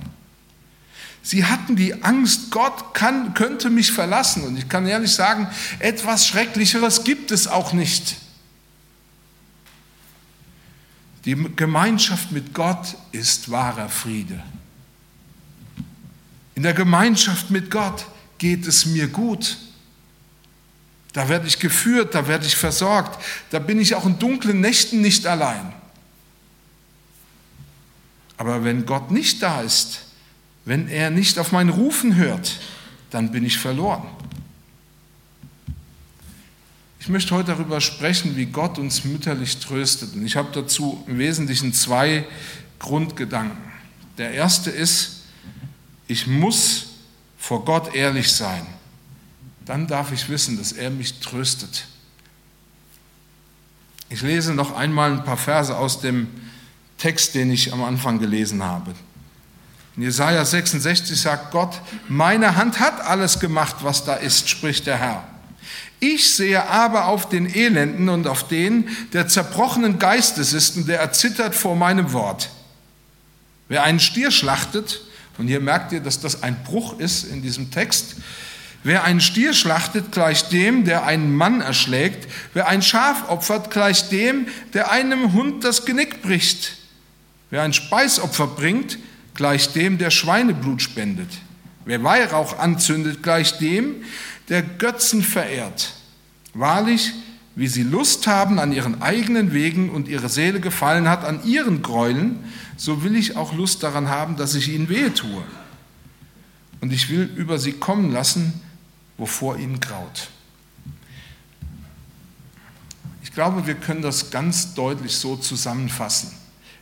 Sie 1.22 1.44
hatten 1.44 1.76
die 1.76 2.02
Angst, 2.02 2.50
Gott 2.50 2.94
kann, 2.94 3.34
könnte 3.34 3.68
mich 3.68 3.92
verlassen. 3.92 4.44
Und 4.44 4.56
ich 4.56 4.68
kann 4.68 4.86
ehrlich 4.86 5.12
sagen, 5.12 5.48
etwas 5.80 6.26
Schrecklicheres 6.26 7.04
gibt 7.04 7.30
es 7.30 7.46
auch 7.46 7.72
nicht. 7.72 8.16
Die 11.26 11.34
Gemeinschaft 11.56 12.30
mit 12.30 12.54
Gott 12.54 12.96
ist 13.10 13.50
wahrer 13.50 13.88
Friede. 13.88 14.42
In 16.54 16.62
der 16.62 16.72
Gemeinschaft 16.72 17.50
mit 17.50 17.70
Gott 17.70 18.06
geht 18.38 18.66
es 18.66 18.86
mir 18.86 19.08
gut. 19.08 19.58
Da 21.12 21.28
werde 21.28 21.48
ich 21.48 21.58
geführt, 21.58 22.14
da 22.14 22.28
werde 22.28 22.46
ich 22.46 22.54
versorgt. 22.54 23.22
Da 23.50 23.58
bin 23.58 23.80
ich 23.80 23.96
auch 23.96 24.06
in 24.06 24.18
dunklen 24.18 24.60
Nächten 24.60 25.00
nicht 25.00 25.26
allein. 25.26 25.72
Aber 28.36 28.62
wenn 28.62 28.86
Gott 28.86 29.10
nicht 29.10 29.42
da 29.42 29.62
ist, 29.62 30.02
wenn 30.64 30.88
er 30.88 31.10
nicht 31.10 31.38
auf 31.38 31.50
mein 31.52 31.70
Rufen 31.70 32.14
hört, 32.14 32.60
dann 33.10 33.32
bin 33.32 33.44
ich 33.44 33.58
verloren. 33.58 34.06
Ich 37.06 37.10
möchte 37.10 37.34
heute 37.34 37.52
darüber 37.52 37.80
sprechen, 37.80 38.36
wie 38.36 38.46
Gott 38.46 38.78
uns 38.78 39.04
mütterlich 39.04 39.58
tröstet. 39.58 40.14
Und 40.14 40.26
ich 40.26 40.36
habe 40.36 40.48
dazu 40.52 41.02
im 41.06 41.18
Wesentlichen 41.18 41.72
zwei 41.72 42.26
Grundgedanken. 42.78 43.56
Der 44.18 44.32
erste 44.32 44.70
ist, 44.70 45.22
ich 46.08 46.26
muss 46.26 46.88
vor 47.38 47.64
Gott 47.64 47.94
ehrlich 47.94 48.32
sein 48.32 48.66
dann 49.66 49.86
darf 49.86 50.12
ich 50.12 50.28
wissen, 50.28 50.56
dass 50.56 50.72
er 50.72 50.90
mich 50.90 51.20
tröstet. 51.20 51.86
Ich 54.08 54.22
lese 54.22 54.54
noch 54.54 54.74
einmal 54.74 55.12
ein 55.12 55.24
paar 55.24 55.36
Verse 55.36 55.76
aus 55.76 56.00
dem 56.00 56.28
Text, 56.96 57.34
den 57.34 57.50
ich 57.50 57.72
am 57.72 57.82
Anfang 57.82 58.20
gelesen 58.20 58.62
habe. 58.62 58.94
In 59.96 60.04
Jesaja 60.04 60.44
66 60.44 61.20
sagt 61.20 61.50
Gott: 61.50 61.80
Meine 62.08 62.54
Hand 62.54 62.78
hat 62.78 63.00
alles 63.00 63.40
gemacht, 63.40 63.76
was 63.80 64.04
da 64.04 64.14
ist, 64.14 64.48
spricht 64.48 64.86
der 64.86 64.98
Herr. 64.98 65.24
Ich 66.00 66.34
sehe 66.34 66.68
aber 66.68 67.06
auf 67.06 67.28
den 67.28 67.46
Elenden 67.46 68.08
und 68.08 68.26
auf 68.26 68.48
den, 68.48 68.88
der 69.12 69.28
zerbrochenen 69.28 69.98
Geistes 69.98 70.52
ist 70.52 70.76
und 70.76 70.88
der 70.88 71.00
erzittert 71.00 71.54
vor 71.54 71.76
meinem 71.76 72.12
Wort. 72.12 72.50
Wer 73.68 73.82
einen 73.82 74.00
Stier 74.00 74.30
schlachtet, 74.30 75.02
und 75.38 75.48
hier 75.48 75.60
merkt 75.60 75.92
ihr, 75.92 76.00
dass 76.00 76.20
das 76.20 76.42
ein 76.42 76.62
Bruch 76.64 76.98
ist 76.98 77.24
in 77.24 77.42
diesem 77.42 77.70
Text, 77.70 78.16
Wer 78.86 79.02
einen 79.02 79.20
Stier 79.20 79.52
schlachtet, 79.52 80.12
gleich 80.12 80.48
dem, 80.48 80.84
der 80.84 81.04
einen 81.04 81.34
Mann 81.34 81.60
erschlägt. 81.60 82.28
Wer 82.54 82.68
ein 82.68 82.82
Schaf 82.82 83.28
opfert, 83.28 83.72
gleich 83.72 84.10
dem, 84.10 84.46
der 84.74 84.92
einem 84.92 85.32
Hund 85.32 85.64
das 85.64 85.86
Genick 85.86 86.22
bricht. 86.22 86.76
Wer 87.50 87.62
ein 87.62 87.72
Speisopfer 87.72 88.46
bringt, 88.46 88.98
gleich 89.34 89.72
dem, 89.72 89.98
der 89.98 90.12
Schweineblut 90.12 90.82
spendet. 90.82 91.30
Wer 91.84 92.04
Weihrauch 92.04 92.60
anzündet, 92.60 93.24
gleich 93.24 93.58
dem, 93.58 94.04
der 94.48 94.62
Götzen 94.62 95.22
verehrt. 95.22 95.94
Wahrlich, 96.54 97.12
wie 97.54 97.68
sie 97.68 97.82
Lust 97.82 98.26
haben 98.26 98.58
an 98.58 98.72
ihren 98.72 99.02
eigenen 99.02 99.52
Wegen 99.52 99.90
und 99.90 100.08
ihre 100.08 100.28
Seele 100.28 100.60
gefallen 100.60 101.08
hat 101.08 101.24
an 101.24 101.44
ihren 101.44 101.82
Gräueln, 101.82 102.44
so 102.76 103.02
will 103.02 103.16
ich 103.16 103.36
auch 103.36 103.54
Lust 103.54 103.82
daran 103.82 104.08
haben, 104.08 104.36
dass 104.36 104.54
ich 104.54 104.68
ihnen 104.68 104.88
wehe 104.88 105.12
tue. 105.12 105.42
Und 106.80 106.92
ich 106.92 107.08
will 107.08 107.22
über 107.36 107.58
sie 107.58 107.72
kommen 107.72 108.12
lassen, 108.12 108.60
wovor 109.16 109.58
ihnen 109.58 109.80
graut. 109.80 110.28
Ich 113.22 113.32
glaube, 113.32 113.66
wir 113.66 113.74
können 113.74 114.02
das 114.02 114.30
ganz 114.30 114.74
deutlich 114.74 115.16
so 115.16 115.36
zusammenfassen. 115.36 116.30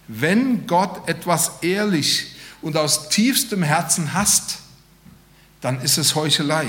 Wenn 0.09 0.66
Gott 0.66 1.09
etwas 1.09 1.62
ehrlich 1.62 2.35
und 2.62 2.76
aus 2.76 3.09
tiefstem 3.09 3.62
Herzen 3.62 4.12
hasst, 4.12 4.59
dann 5.61 5.80
ist 5.80 5.99
es 5.99 6.14
Heuchelei. 6.14 6.66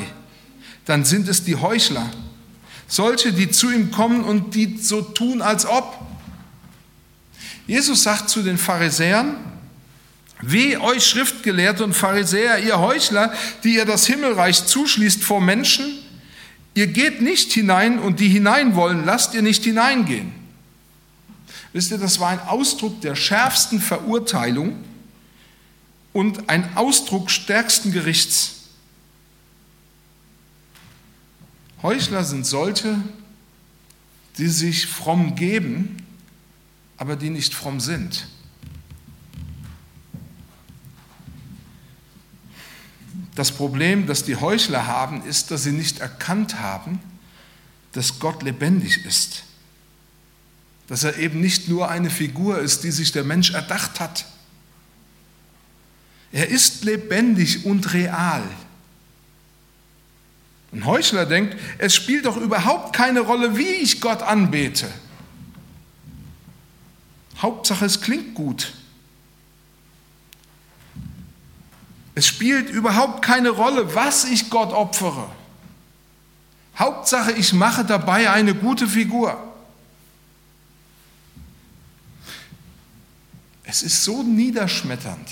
Dann 0.86 1.06
sind 1.06 1.28
es 1.28 1.44
die 1.44 1.56
Heuchler. 1.56 2.10
Solche, 2.88 3.34
die 3.34 3.50
zu 3.50 3.72
ihm 3.72 3.92
kommen 3.92 4.24
und 4.24 4.56
die 4.56 4.78
so 4.78 5.02
tun, 5.02 5.42
als 5.42 5.66
ob. 5.66 6.00
Jesus 7.68 8.04
sagt 8.04 8.30
zu 8.30 8.44
den 8.44 8.58
Pharisäern, 8.58 9.38
Weh 10.42 10.78
euch 10.78 11.08
Schriftgelehrte 11.08 11.84
und 11.84 11.94
Pharisäer, 11.94 12.60
ihr 12.60 12.80
Heuchler, 12.80 13.34
die 13.64 13.76
ihr 13.76 13.86
das 13.86 14.06
Himmelreich 14.06 14.66
zuschließt 14.66 15.24
vor 15.24 15.42
Menschen, 15.42 15.86
ihr 16.74 16.88
geht 16.88 17.22
nicht 17.22 17.54
hinein 17.54 18.00
und 18.00 18.20
die 18.20 18.28
hinein 18.28 18.76
wollen, 18.76 19.06
lasst 19.06 19.34
ihr 19.34 19.42
nicht 19.42 19.64
hineingehen. 19.64 20.34
Wisst 21.74 21.92
ihr, 21.92 21.98
das 21.98 22.20
war 22.20 22.30
ein 22.30 22.42
Ausdruck 22.42 23.02
der 23.02 23.16
schärfsten 23.16 23.82
Verurteilung 23.82 24.76
und 26.14 26.50
ein 26.50 26.78
Ausdruck 26.78 27.32
stärksten 27.32 27.92
Gerichts. 27.92 28.55
Heuchler 31.86 32.24
sind 32.24 32.48
solche, 32.48 32.98
die 34.40 34.48
sich 34.48 34.88
fromm 34.88 35.36
geben, 35.36 35.98
aber 36.98 37.16
die 37.16 37.30
nicht 37.30 37.54
fromm 37.54 37.80
sind. 37.80 38.28
Das 43.36 43.52
Problem, 43.52 44.08
das 44.08 44.24
die 44.24 44.36
Heuchler 44.36 44.88
haben, 44.88 45.22
ist, 45.28 45.52
dass 45.52 45.62
sie 45.62 45.74
nicht 45.74 46.00
erkannt 46.00 46.60
haben, 46.60 47.00
dass 47.92 48.18
Gott 48.18 48.42
lebendig 48.42 49.06
ist. 49.06 49.44
Dass 50.88 51.04
er 51.04 51.18
eben 51.18 51.40
nicht 51.40 51.70
nur 51.70 51.92
eine 51.92 52.10
Figur 52.10 52.58
ist, 52.58 52.84
die 52.84 52.90
sich 52.90 53.12
der 53.12 53.24
Mensch 53.24 53.52
erdacht 53.52 54.00
hat. 54.00 54.26
Er 56.32 56.48
ist 56.48 56.84
lebendig 56.84 57.64
und 57.64 57.94
real. 57.94 58.44
Ein 60.76 60.86
Heuchler 60.86 61.26
denkt, 61.26 61.56
es 61.78 61.96
spielt 61.96 62.26
doch 62.26 62.36
überhaupt 62.36 62.94
keine 62.94 63.22
Rolle, 63.22 63.56
wie 63.56 63.64
ich 63.64 64.02
Gott 64.02 64.22
anbete. 64.22 64.92
Hauptsache, 67.38 67.86
es 67.86 68.02
klingt 68.02 68.36
gut. 68.36 68.74
Es 72.14 72.28
spielt 72.28 72.70
überhaupt 72.70 73.22
keine 73.24 73.52
Rolle, 73.52 73.96
was 73.96 74.26
ich 74.26 74.50
Gott 74.50 74.74
opfere. 74.74 75.30
Hauptsache, 76.78 77.32
ich 77.32 77.54
mache 77.54 77.86
dabei 77.86 78.30
eine 78.30 78.54
gute 78.54 78.86
Figur. 78.90 79.42
Es 83.64 83.82
ist 83.82 84.04
so 84.04 84.24
niederschmetternd, 84.24 85.30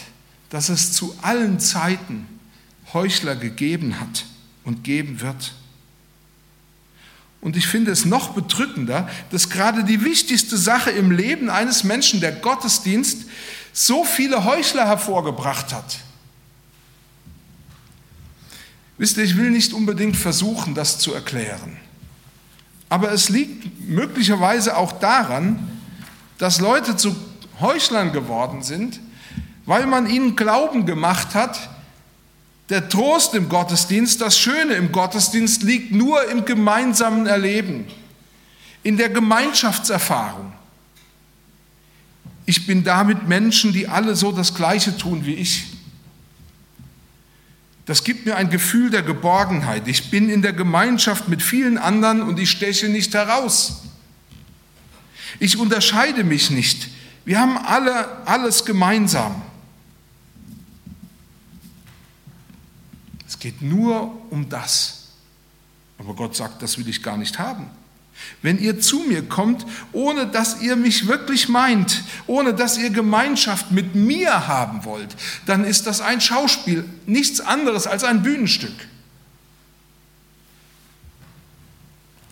dass 0.49 0.69
es 0.69 0.93
zu 0.93 1.17
allen 1.21 1.59
Zeiten 1.59 2.39
Heuchler 2.93 3.35
gegeben 3.35 3.99
hat 3.99 4.25
und 4.63 4.83
geben 4.83 5.21
wird. 5.21 5.53
Und 7.41 7.57
ich 7.57 7.67
finde 7.67 7.91
es 7.91 8.05
noch 8.05 8.29
bedrückender, 8.29 9.09
dass 9.31 9.49
gerade 9.49 9.83
die 9.83 10.03
wichtigste 10.03 10.57
Sache 10.57 10.91
im 10.91 11.11
Leben 11.11 11.49
eines 11.49 11.83
Menschen, 11.83 12.21
der 12.21 12.31
Gottesdienst, 12.31 13.25
so 13.73 14.05
viele 14.05 14.45
Heuchler 14.45 14.87
hervorgebracht 14.87 15.73
hat. 15.73 15.97
Wisst 18.97 19.17
ihr, 19.17 19.23
ich 19.23 19.35
will 19.35 19.49
nicht 19.49 19.73
unbedingt 19.73 20.15
versuchen, 20.15 20.75
das 20.75 20.99
zu 20.99 21.13
erklären. 21.13 21.77
Aber 22.87 23.11
es 23.11 23.27
liegt 23.27 23.89
möglicherweise 23.89 24.77
auch 24.77 24.93
daran, 24.93 25.81
dass 26.37 26.61
Leute 26.61 26.95
zu 26.95 27.15
Heuchlern 27.59 28.13
geworden 28.13 28.63
sind, 28.63 28.99
weil 29.65 29.87
man 29.87 30.07
ihnen 30.07 30.35
Glauben 30.35 30.85
gemacht 30.85 31.35
hat, 31.35 31.69
der 32.69 32.89
Trost 32.89 33.35
im 33.35 33.49
Gottesdienst, 33.49 34.21
das 34.21 34.37
Schöne 34.37 34.73
im 34.73 34.91
Gottesdienst 34.91 35.63
liegt 35.63 35.91
nur 35.91 36.29
im 36.29 36.45
gemeinsamen 36.45 37.27
Erleben, 37.27 37.85
in 38.83 38.97
der 38.97 39.09
Gemeinschaftserfahrung. 39.09 40.53
Ich 42.45 42.65
bin 42.65 42.83
da 42.83 43.03
mit 43.03 43.27
Menschen, 43.27 43.73
die 43.73 43.87
alle 43.87 44.15
so 44.15 44.31
das 44.31 44.53
Gleiche 44.53 44.97
tun 44.97 45.25
wie 45.25 45.35
ich. 45.35 45.65
Das 47.85 48.03
gibt 48.03 48.25
mir 48.25 48.37
ein 48.37 48.49
Gefühl 48.49 48.89
der 48.89 49.03
Geborgenheit. 49.03 49.87
Ich 49.87 50.09
bin 50.09 50.29
in 50.29 50.41
der 50.41 50.53
Gemeinschaft 50.53 51.27
mit 51.27 51.41
vielen 51.41 51.77
anderen 51.77 52.21
und 52.21 52.39
ich 52.39 52.49
steche 52.49 52.87
nicht 52.87 53.13
heraus. 53.13 53.83
Ich 55.39 55.57
unterscheide 55.57 56.23
mich 56.23 56.49
nicht. 56.49 56.89
Wir 57.25 57.39
haben 57.39 57.57
alle 57.57 58.25
alles 58.25 58.63
gemeinsam. 58.63 59.41
Geht 63.43 63.61
nur 63.61 64.21
um 64.31 64.47
das. 64.47 65.09
Aber 65.97 66.13
Gott 66.13 66.33
sagt, 66.33 66.61
das 66.61 66.77
will 66.77 66.87
ich 66.87 67.03
gar 67.03 67.17
nicht 67.17 67.39
haben. 67.39 67.69
Wenn 68.41 68.57
ihr 68.57 68.79
zu 68.79 68.99
mir 68.99 69.27
kommt, 69.27 69.65
ohne 69.91 70.27
dass 70.27 70.61
ihr 70.61 70.77
mich 70.77 71.07
wirklich 71.07 71.49
meint, 71.49 72.05
ohne 72.25 72.53
dass 72.53 72.77
ihr 72.77 72.89
Gemeinschaft 72.89 73.69
mit 73.69 73.95
mir 73.95 74.47
haben 74.47 74.85
wollt, 74.85 75.13
dann 75.45 75.65
ist 75.65 75.87
das 75.87 75.99
ein 75.99 76.21
Schauspiel, 76.21 76.85
nichts 77.05 77.41
anderes 77.41 77.85
als 77.85 78.05
ein 78.05 78.23
Bühnenstück. 78.23 78.87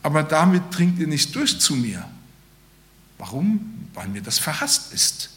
Aber 0.04 0.24
damit 0.24 0.64
dringt 0.72 0.98
ihr 0.98 1.08
nicht 1.08 1.36
durch 1.36 1.60
zu 1.60 1.76
mir. 1.76 2.08
Warum? 3.18 3.90
Weil 3.94 4.08
mir 4.08 4.22
das 4.22 4.40
verhasst 4.40 4.94
ist. 4.94 5.30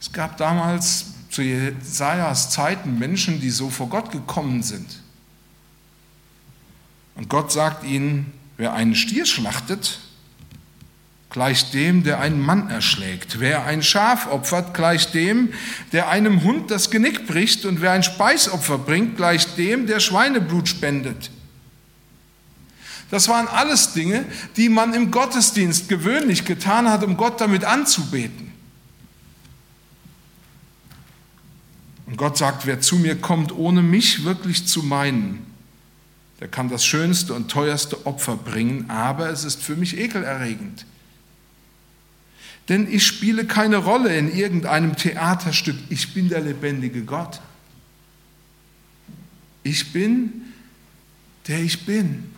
Es 0.00 0.12
gab 0.12 0.36
damals 0.36 1.06
zu 1.30 1.42
Jesajas 1.42 2.50
Zeiten 2.50 2.98
Menschen, 2.98 3.40
die 3.40 3.50
so 3.50 3.70
vor 3.70 3.88
Gott 3.88 4.10
gekommen 4.10 4.62
sind 4.62 5.02
und 7.18 7.28
Gott 7.28 7.50
sagt 7.50 7.84
ihnen, 7.84 8.32
wer 8.56 8.74
einen 8.74 8.94
Stier 8.94 9.26
schlachtet, 9.26 9.98
gleich 11.30 11.72
dem, 11.72 12.04
der 12.04 12.20
einen 12.20 12.40
Mann 12.40 12.70
erschlägt. 12.70 13.40
Wer 13.40 13.64
ein 13.64 13.82
Schaf 13.82 14.28
opfert, 14.28 14.72
gleich 14.72 15.10
dem, 15.10 15.52
der 15.92 16.08
einem 16.08 16.44
Hund 16.44 16.70
das 16.70 16.90
Genick 16.90 17.26
bricht. 17.26 17.64
Und 17.64 17.80
wer 17.80 17.90
ein 17.90 18.04
Speisopfer 18.04 18.78
bringt, 18.78 19.16
gleich 19.16 19.56
dem, 19.56 19.88
der 19.88 19.98
Schweineblut 19.98 20.68
spendet. 20.68 21.30
Das 23.10 23.26
waren 23.26 23.48
alles 23.48 23.94
Dinge, 23.94 24.24
die 24.56 24.68
man 24.68 24.94
im 24.94 25.10
Gottesdienst 25.10 25.88
gewöhnlich 25.88 26.44
getan 26.44 26.88
hat, 26.88 27.02
um 27.02 27.16
Gott 27.16 27.40
damit 27.40 27.64
anzubeten. 27.64 28.47
Gott 32.18 32.36
sagt, 32.36 32.66
wer 32.66 32.80
zu 32.80 32.96
mir 32.96 33.16
kommt, 33.16 33.52
ohne 33.52 33.80
mich 33.80 34.24
wirklich 34.24 34.66
zu 34.66 34.82
meinen, 34.82 35.46
der 36.40 36.48
kann 36.48 36.68
das 36.68 36.84
schönste 36.84 37.32
und 37.32 37.50
teuerste 37.50 38.06
Opfer 38.06 38.36
bringen, 38.36 38.90
aber 38.90 39.30
es 39.30 39.44
ist 39.44 39.62
für 39.62 39.76
mich 39.76 39.96
ekelerregend. 39.96 40.84
Denn 42.68 42.92
ich 42.92 43.06
spiele 43.06 43.46
keine 43.46 43.78
Rolle 43.78 44.14
in 44.16 44.30
irgendeinem 44.30 44.94
Theaterstück. 44.94 45.76
Ich 45.88 46.12
bin 46.12 46.28
der 46.28 46.40
lebendige 46.40 47.02
Gott. 47.02 47.40
Ich 49.62 49.92
bin, 49.92 50.52
der 51.46 51.60
ich 51.60 51.86
bin. 51.86 52.34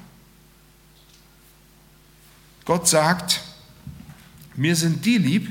Gott 2.64 2.86
sagt, 2.86 3.40
mir 4.54 4.76
sind 4.76 5.04
die 5.04 5.18
lieb, 5.18 5.50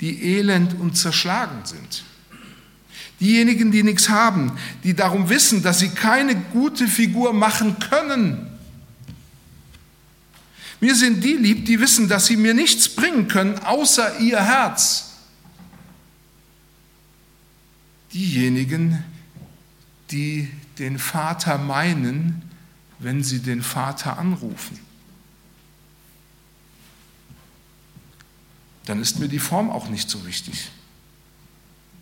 die 0.00 0.36
elend 0.36 0.74
und 0.74 0.96
zerschlagen 0.96 1.64
sind. 1.64 2.04
Diejenigen, 3.20 3.70
die 3.72 3.82
nichts 3.82 4.08
haben, 4.08 4.52
die 4.84 4.94
darum 4.94 5.28
wissen, 5.28 5.62
dass 5.62 5.78
sie 5.78 5.88
keine 5.88 6.36
gute 6.36 6.86
Figur 6.86 7.32
machen 7.32 7.78
können. 7.78 8.46
Mir 10.80 10.94
sind 10.94 11.24
die 11.24 11.32
lieb, 11.32 11.64
die 11.64 11.80
wissen, 11.80 12.08
dass 12.08 12.26
sie 12.26 12.36
mir 12.36 12.52
nichts 12.52 12.88
bringen 12.88 13.28
können, 13.28 13.58
außer 13.60 14.20
ihr 14.20 14.42
Herz. 14.44 15.12
Diejenigen, 18.12 19.02
die 20.10 20.50
den 20.78 20.98
Vater 20.98 21.56
meinen, 21.56 22.42
wenn 22.98 23.24
sie 23.24 23.40
den 23.40 23.62
Vater 23.62 24.18
anrufen. 24.18 24.78
Dann 28.84 29.00
ist 29.00 29.18
mir 29.18 29.28
die 29.28 29.38
Form 29.38 29.70
auch 29.70 29.88
nicht 29.88 30.08
so 30.08 30.26
wichtig. 30.26 30.70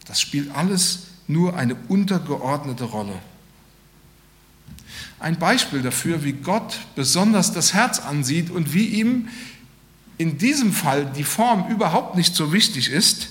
Das 0.04 0.20
spielt 0.20 0.54
alles 0.54 1.04
nur 1.26 1.56
eine 1.56 1.76
untergeordnete 1.88 2.84
Rolle. 2.84 3.18
Ein 5.18 5.38
Beispiel 5.38 5.82
dafür, 5.82 6.24
wie 6.24 6.32
Gott 6.32 6.78
besonders 6.96 7.52
das 7.52 7.72
Herz 7.72 7.98
ansieht 7.98 8.50
und 8.50 8.74
wie 8.74 8.86
ihm 8.86 9.28
in 10.18 10.38
diesem 10.38 10.72
Fall 10.72 11.06
die 11.06 11.24
Form 11.24 11.70
überhaupt 11.70 12.14
nicht 12.16 12.34
so 12.34 12.52
wichtig 12.52 12.90
ist, 12.90 13.28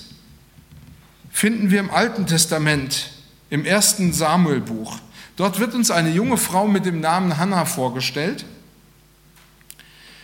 finden 1.30 1.70
wir 1.70 1.80
im 1.80 1.90
Alten 1.90 2.26
Testament, 2.26 3.10
im 3.50 3.64
ersten 3.64 4.12
Samuelbuch. 4.12 4.98
Dort 5.36 5.58
wird 5.58 5.74
uns 5.74 5.90
eine 5.90 6.10
junge 6.10 6.36
Frau 6.36 6.66
mit 6.66 6.84
dem 6.84 7.00
Namen 7.00 7.38
Hannah 7.38 7.64
vorgestellt. 7.64 8.44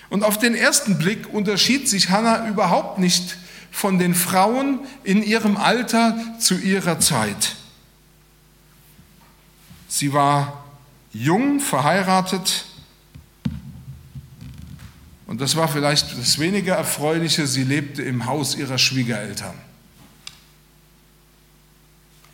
Und 0.08 0.24
auf 0.24 0.38
den 0.38 0.54
ersten 0.54 0.98
Blick 0.98 1.32
unterschied 1.32 1.88
sich 1.88 2.10
Hannah 2.10 2.48
überhaupt 2.48 2.98
nicht 2.98 3.36
von 3.70 3.98
den 3.98 4.14
Frauen 4.14 4.80
in 5.04 5.22
ihrem 5.22 5.56
Alter 5.56 6.16
zu 6.38 6.58
ihrer 6.58 7.00
Zeit. 7.00 7.56
Sie 9.88 10.12
war 10.12 10.64
jung, 11.12 11.60
verheiratet 11.60 12.66
und 15.30 15.40
das 15.40 15.54
war 15.54 15.68
vielleicht 15.68 16.18
das 16.18 16.40
weniger 16.40 16.74
Erfreuliche, 16.74 17.46
sie 17.46 17.62
lebte 17.62 18.02
im 18.02 18.26
Haus 18.26 18.56
ihrer 18.56 18.78
Schwiegereltern. 18.78 19.54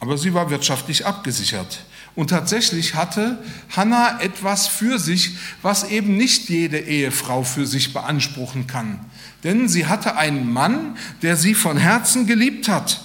Aber 0.01 0.16
sie 0.16 0.33
war 0.33 0.49
wirtschaftlich 0.49 1.05
abgesichert. 1.05 1.85
Und 2.14 2.29
tatsächlich 2.29 2.94
hatte 2.94 3.44
Hannah 3.68 4.18
etwas 4.22 4.66
für 4.66 4.99
sich, 4.99 5.37
was 5.61 5.85
eben 5.85 6.16
nicht 6.16 6.49
jede 6.49 6.79
Ehefrau 6.79 7.42
für 7.42 7.66
sich 7.66 7.92
beanspruchen 7.92 8.66
kann. 8.66 9.05
Denn 9.47 9.69
sie 9.69 9.87
hatte 9.87 10.17
einen 10.17 10.53
Mann, 10.53 10.99
der 11.23 11.37
sie 11.37 11.55
von 11.55 11.77
Herzen 11.77 12.27
geliebt 12.27 12.67
hat. 12.67 13.01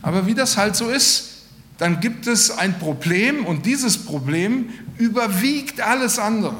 Aber 0.00 0.28
wie 0.28 0.34
das 0.34 0.56
halt 0.56 0.76
so 0.76 0.88
ist, 0.88 1.42
dann 1.76 1.98
gibt 1.98 2.28
es 2.28 2.52
ein 2.52 2.78
Problem 2.78 3.44
und 3.44 3.66
dieses 3.66 3.98
Problem 3.98 4.70
überwiegt 4.96 5.80
alles 5.80 6.20
andere. 6.20 6.54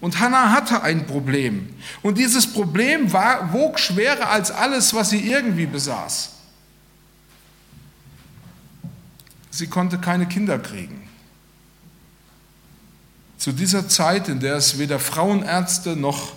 Und 0.00 0.18
Hannah 0.18 0.50
hatte 0.50 0.82
ein 0.82 1.06
Problem. 1.06 1.68
Und 2.02 2.18
dieses 2.18 2.52
Problem 2.52 3.12
war, 3.12 3.52
wog 3.52 3.78
schwerer 3.78 4.30
als 4.30 4.50
alles, 4.50 4.92
was 4.92 5.10
sie 5.10 5.30
irgendwie 5.30 5.66
besaß. 5.66 6.30
Sie 9.52 9.68
konnte 9.68 9.98
keine 9.98 10.26
Kinder 10.26 10.58
kriegen. 10.58 10.99
Zu 13.40 13.50
dieser 13.50 13.88
Zeit, 13.88 14.28
in 14.28 14.38
der 14.38 14.54
es 14.54 14.78
weder 14.78 15.00
Frauenärzte 15.00 15.96
noch 15.96 16.34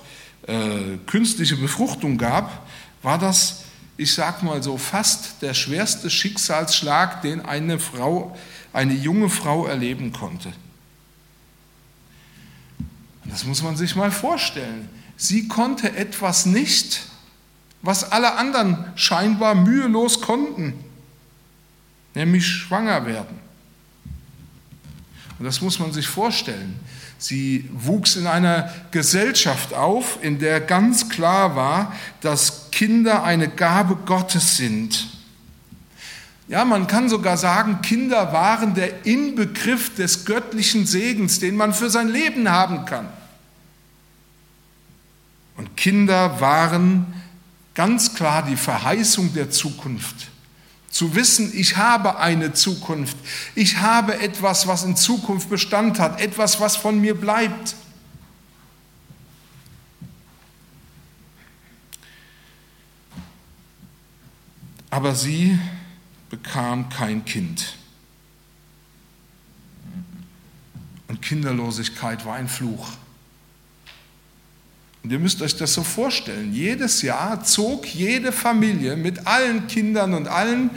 äh, 0.48 0.98
künstliche 1.06 1.56
Befruchtung 1.56 2.18
gab, 2.18 2.66
war 3.04 3.20
das, 3.20 3.66
ich 3.98 4.12
sag 4.12 4.42
mal 4.42 4.64
so, 4.64 4.80
fast 4.80 5.42
der 5.44 5.54
schwerste 5.54 6.10
Schicksalsschlag, 6.10 7.22
den 7.22 7.42
eine 7.42 7.78
Frau, 7.78 8.36
eine 8.74 8.94
junge 8.94 9.30
Frau 9.30 9.68
erleben 9.68 10.12
konnte. 10.14 10.52
Das 13.26 13.44
muss 13.44 13.62
man 13.62 13.78
sich 13.78 13.96
mal 13.96 14.10
vorstellen. 14.10 14.90
Sie 15.16 15.48
konnte 15.48 15.96
etwas 15.96 16.48
nicht, 16.48 17.04
was 17.84 18.12
alle 18.12 18.38
anderen 18.38 18.92
scheinbar 18.96 19.54
mühelos 19.54 20.22
konnten 20.22 20.74
nämlich 22.16 22.46
schwanger 22.46 23.06
werden. 23.06 23.40
Und 25.40 25.46
das 25.46 25.62
muss 25.62 25.80
man 25.80 25.92
sich 25.92 26.08
vorstellen. 26.08 26.80
Sie 27.24 27.70
wuchs 27.72 28.18
in 28.18 28.28
einer 28.28 28.70
Gesellschaft 28.92 29.74
auf, 29.74 30.20
in 30.22 30.40
der 30.40 30.60
ganz 30.60 31.08
klar 31.08 31.56
war, 31.56 31.94
dass 32.20 32.70
Kinder 32.70 33.24
eine 33.24 33.48
Gabe 33.48 33.96
Gottes 34.06 34.58
sind. 34.58 35.08
Ja, 36.50 36.66
man 36.66 36.86
kann 36.86 37.08
sogar 37.08 37.38
sagen, 37.38 37.82
Kinder 37.82 38.34
waren 38.34 38.74
der 38.74 39.06
Inbegriff 39.06 39.96
des 39.96 40.26
göttlichen 40.26 40.86
Segens, 40.86 41.40
den 41.40 41.56
man 41.56 41.74
für 41.74 41.90
sein 41.90 42.10
Leben 42.10 42.50
haben 42.50 42.84
kann. 42.84 43.08
Und 45.56 45.78
Kinder 45.78 46.42
waren 46.42 47.06
ganz 47.74 48.16
klar 48.16 48.44
die 48.44 48.58
Verheißung 48.58 49.34
der 49.34 49.50
Zukunft. 49.50 50.33
Zu 50.94 51.16
wissen, 51.16 51.52
ich 51.56 51.76
habe 51.76 52.20
eine 52.20 52.54
Zukunft. 52.54 53.18
Ich 53.56 53.78
habe 53.78 54.20
etwas, 54.20 54.68
was 54.68 54.84
in 54.84 54.96
Zukunft 54.96 55.50
Bestand 55.50 55.98
hat. 55.98 56.22
Etwas, 56.22 56.60
was 56.60 56.76
von 56.76 57.02
mir 57.02 57.16
bleibt. 57.20 57.74
Aber 64.92 65.16
sie 65.16 65.58
bekam 66.30 66.90
kein 66.90 67.26
Kind. 67.26 67.74
Und 71.08 71.24
Kinderlosigkeit 71.24 72.24
war 72.24 72.36
ein 72.36 72.48
Fluch. 72.48 72.92
Und 75.04 75.12
ihr 75.12 75.20
müsst 75.20 75.42
euch 75.42 75.58
das 75.58 75.74
so 75.74 75.84
vorstellen. 75.84 76.54
Jedes 76.54 77.02
Jahr 77.02 77.44
zog 77.44 77.86
jede 77.86 78.32
Familie 78.32 78.96
mit 78.96 79.28
allen 79.28 79.68
Kindern 79.68 80.14
und 80.14 80.30
allen 80.30 80.70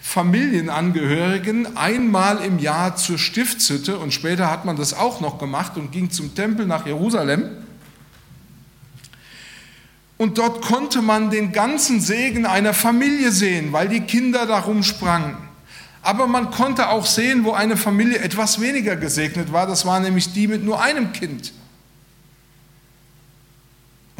Familienangehörigen 0.00 1.76
einmal 1.76 2.44
im 2.44 2.60
Jahr 2.60 2.96
zur 2.96 3.18
Stiftshütte 3.18 3.98
und 3.98 4.12
später 4.12 4.50
hat 4.50 4.64
man 4.64 4.76
das 4.76 4.94
auch 4.94 5.20
noch 5.20 5.38
gemacht 5.38 5.76
und 5.76 5.90
ging 5.90 6.10
zum 6.10 6.34
Tempel 6.34 6.66
nach 6.66 6.86
Jerusalem. 6.86 7.50
Und 10.16 10.38
dort 10.38 10.62
konnte 10.62 11.02
man 11.02 11.30
den 11.30 11.50
ganzen 11.50 12.00
Segen 12.00 12.46
einer 12.46 12.74
Familie 12.74 13.32
sehen, 13.32 13.72
weil 13.72 13.88
die 13.88 14.02
Kinder 14.02 14.46
darum 14.46 14.84
sprangen. 14.84 15.36
Aber 16.02 16.28
man 16.28 16.50
konnte 16.50 16.88
auch 16.88 17.06
sehen, 17.06 17.44
wo 17.44 17.52
eine 17.52 17.76
Familie 17.76 18.18
etwas 18.18 18.60
weniger 18.60 18.94
gesegnet 18.94 19.52
war. 19.52 19.66
Das 19.66 19.86
war 19.86 19.98
nämlich 19.98 20.32
die 20.32 20.46
mit 20.46 20.64
nur 20.64 20.80
einem 20.80 21.12
Kind. 21.12 21.52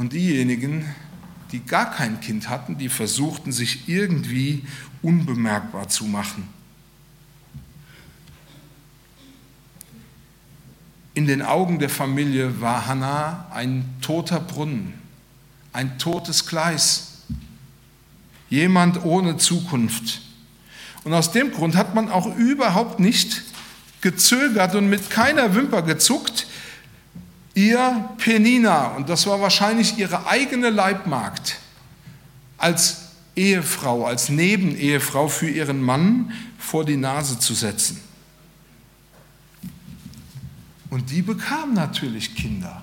Und 0.03 0.15
diejenigen, 0.15 0.85
die 1.53 1.61
gar 1.65 1.93
kein 1.93 2.21
Kind 2.21 2.49
hatten, 2.49 2.77
die 2.77 2.89
versuchten 2.89 3.53
sich 3.53 3.89
irgendwie 3.89 4.65
unbemerkbar 5.01 5.89
zu 5.89 6.07
machen. 6.07 6.49
In 11.15 11.29
den 11.29 11.41
Augen 11.41 11.79
der 11.79 11.89
Familie 11.89 12.61
war 12.61 12.89
Hannah 12.89 13.47
ein 13.53 13.85
toter 14.01 14.41
Brunnen 14.41 14.95
ein 15.73 16.01
totes 16.01 16.47
Gleis, 16.49 17.19
jemand 18.51 19.05
ohne 19.05 19.37
Zukunft. 19.37 20.23
Und 21.05 21.15
aus 21.15 21.31
dem 21.31 21.53
Grund 21.53 21.77
hat 21.77 21.95
man 21.95 22.11
auch 22.11 22.27
überhaupt 22.35 22.99
nicht 22.99 23.43
gezögert 24.01 24.75
und 24.75 24.91
mit 24.91 25.11
keiner 25.11 25.55
Wimper 25.55 25.83
gezuckt, 25.83 26.49
ihr 27.55 28.11
Penina, 28.19 28.89
und 28.97 29.09
das 29.09 29.27
war 29.27 29.41
wahrscheinlich 29.41 29.99
ihre 29.99 30.27
eigene 30.27 30.71
Leibmagd, 30.71 31.59
als 32.59 33.09
Ehefrau, 33.35 34.07
als 34.07 34.29
Nebenehefrau 34.29 35.29
für 35.29 35.49
ihren 35.49 35.81
Mann 35.81 36.33
vor 36.59 36.85
die 36.85 36.97
Nase 36.97 37.39
zu 37.39 37.55
setzen. 37.55 38.01
Und 40.91 41.11
die 41.11 41.23
bekam 41.23 41.75
natürlich 41.75 42.35
Kinder 42.35 42.83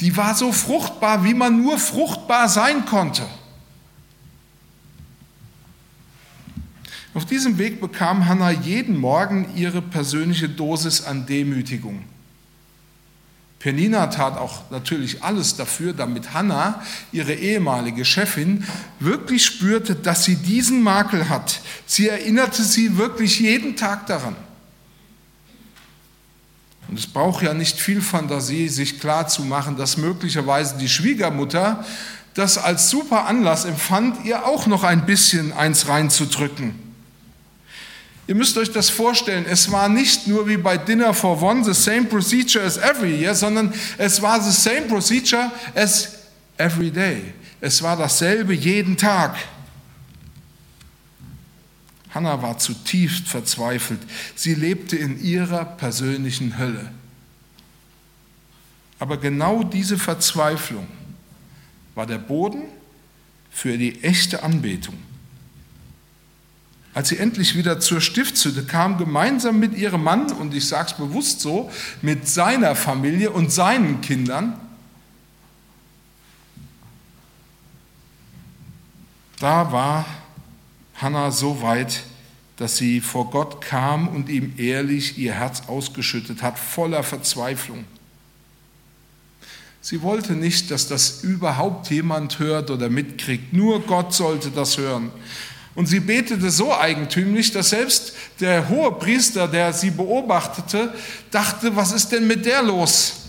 die 0.00 0.16
war 0.16 0.34
so 0.34 0.52
fruchtbar, 0.52 1.24
wie 1.24 1.34
man 1.34 1.62
nur 1.62 1.78
fruchtbar 1.78 2.48
sein 2.48 2.84
konnte. 2.84 3.26
Auf 7.14 7.24
diesem 7.24 7.58
Weg 7.58 7.80
bekam 7.80 8.26
Hannah 8.26 8.50
jeden 8.50 8.98
Morgen 8.98 9.46
ihre 9.54 9.80
persönliche 9.80 10.48
Dosis 10.48 11.04
an 11.04 11.26
Demütigung. 11.26 12.04
Penina 13.64 14.08
tat 14.08 14.36
auch 14.36 14.70
natürlich 14.70 15.22
alles 15.22 15.56
dafür, 15.56 15.94
damit 15.94 16.34
Hannah, 16.34 16.82
ihre 17.12 17.32
ehemalige 17.32 18.04
Chefin, 18.04 18.66
wirklich 19.00 19.42
spürte, 19.46 19.96
dass 19.96 20.24
sie 20.24 20.36
diesen 20.36 20.82
Makel 20.82 21.30
hat. 21.30 21.62
Sie 21.86 22.06
erinnerte 22.06 22.62
sie 22.62 22.98
wirklich 22.98 23.40
jeden 23.40 23.74
Tag 23.74 24.06
daran. 24.06 24.36
Und 26.88 26.98
es 26.98 27.06
braucht 27.06 27.42
ja 27.42 27.54
nicht 27.54 27.80
viel 27.80 28.02
Fantasie, 28.02 28.68
sich 28.68 29.00
klarzumachen, 29.00 29.78
dass 29.78 29.96
möglicherweise 29.96 30.76
die 30.76 30.90
Schwiegermutter 30.90 31.86
das 32.34 32.58
als 32.58 32.90
super 32.90 33.24
Anlass 33.24 33.64
empfand, 33.64 34.26
ihr 34.26 34.44
auch 34.44 34.66
noch 34.66 34.84
ein 34.84 35.06
bisschen 35.06 35.54
eins 35.54 35.88
reinzudrücken. 35.88 36.83
Ihr 38.26 38.34
müsst 38.34 38.56
euch 38.56 38.70
das 38.70 38.88
vorstellen, 38.88 39.44
es 39.46 39.70
war 39.70 39.88
nicht 39.88 40.26
nur 40.26 40.48
wie 40.48 40.56
bei 40.56 40.78
Dinner 40.78 41.12
for 41.12 41.42
One 41.42 41.62
the 41.62 41.74
same 41.74 42.04
procedure 42.04 42.64
as 42.64 42.78
every 42.78 43.20
year, 43.20 43.34
sondern 43.34 43.74
es 43.98 44.22
war 44.22 44.40
the 44.40 44.50
same 44.50 44.82
procedure 44.82 45.50
as 45.74 46.20
every 46.56 46.90
day. 46.90 47.34
Es 47.60 47.82
war 47.82 47.96
dasselbe 47.96 48.54
jeden 48.54 48.96
Tag. 48.96 49.36
Hannah 52.14 52.40
war 52.40 52.58
zutiefst 52.58 53.26
verzweifelt. 53.26 54.00
Sie 54.36 54.54
lebte 54.54 54.96
in 54.96 55.22
ihrer 55.22 55.64
persönlichen 55.64 56.58
Hölle. 56.58 56.92
Aber 58.98 59.16
genau 59.18 59.64
diese 59.64 59.98
Verzweiflung 59.98 60.86
war 61.94 62.06
der 62.06 62.18
Boden 62.18 62.62
für 63.50 63.76
die 63.76 64.02
echte 64.02 64.42
Anbetung. 64.42 64.94
Als 66.94 67.08
sie 67.08 67.18
endlich 67.18 67.56
wieder 67.56 67.80
zur 67.80 68.00
Stiftshütte 68.00 68.64
kam, 68.64 68.98
gemeinsam 68.98 69.58
mit 69.58 69.76
ihrem 69.76 70.04
Mann, 70.04 70.30
und 70.30 70.54
ich 70.54 70.68
sage 70.68 70.90
es 70.90 70.96
bewusst 70.96 71.40
so, 71.40 71.70
mit 72.02 72.28
seiner 72.28 72.76
Familie 72.76 73.32
und 73.32 73.50
seinen 73.50 74.00
Kindern, 74.00 74.58
da 79.40 79.72
war 79.72 80.06
Hannah 80.94 81.32
so 81.32 81.60
weit, 81.62 82.04
dass 82.56 82.76
sie 82.76 83.00
vor 83.00 83.30
Gott 83.30 83.60
kam 83.60 84.06
und 84.06 84.28
ihm 84.28 84.54
ehrlich 84.56 85.18
ihr 85.18 85.34
Herz 85.34 85.62
ausgeschüttet 85.66 86.42
hat, 86.42 86.58
voller 86.58 87.02
Verzweiflung. 87.02 87.84
Sie 89.80 90.00
wollte 90.00 90.34
nicht, 90.34 90.70
dass 90.70 90.88
das 90.88 91.24
überhaupt 91.24 91.90
jemand 91.90 92.38
hört 92.38 92.70
oder 92.70 92.88
mitkriegt. 92.88 93.52
Nur 93.52 93.80
Gott 93.80 94.14
sollte 94.14 94.50
das 94.50 94.78
hören. 94.78 95.10
Und 95.74 95.86
sie 95.86 96.00
betete 96.00 96.50
so 96.50 96.76
eigentümlich, 96.76 97.50
dass 97.50 97.70
selbst 97.70 98.14
der 98.40 98.68
hohe 98.68 98.92
Priester, 98.92 99.48
der 99.48 99.72
sie 99.72 99.90
beobachtete, 99.90 100.94
dachte, 101.30 101.74
was 101.74 101.92
ist 101.92 102.10
denn 102.10 102.26
mit 102.26 102.46
der 102.46 102.62
los? 102.62 103.22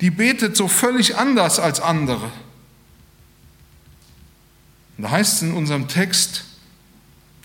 Die 0.00 0.10
betet 0.10 0.56
so 0.56 0.66
völlig 0.66 1.16
anders 1.16 1.60
als 1.60 1.80
andere. 1.80 2.30
Da 4.98 5.10
heißt 5.10 5.34
es 5.34 5.42
in 5.42 5.54
unserem 5.54 5.88
Text, 5.88 6.44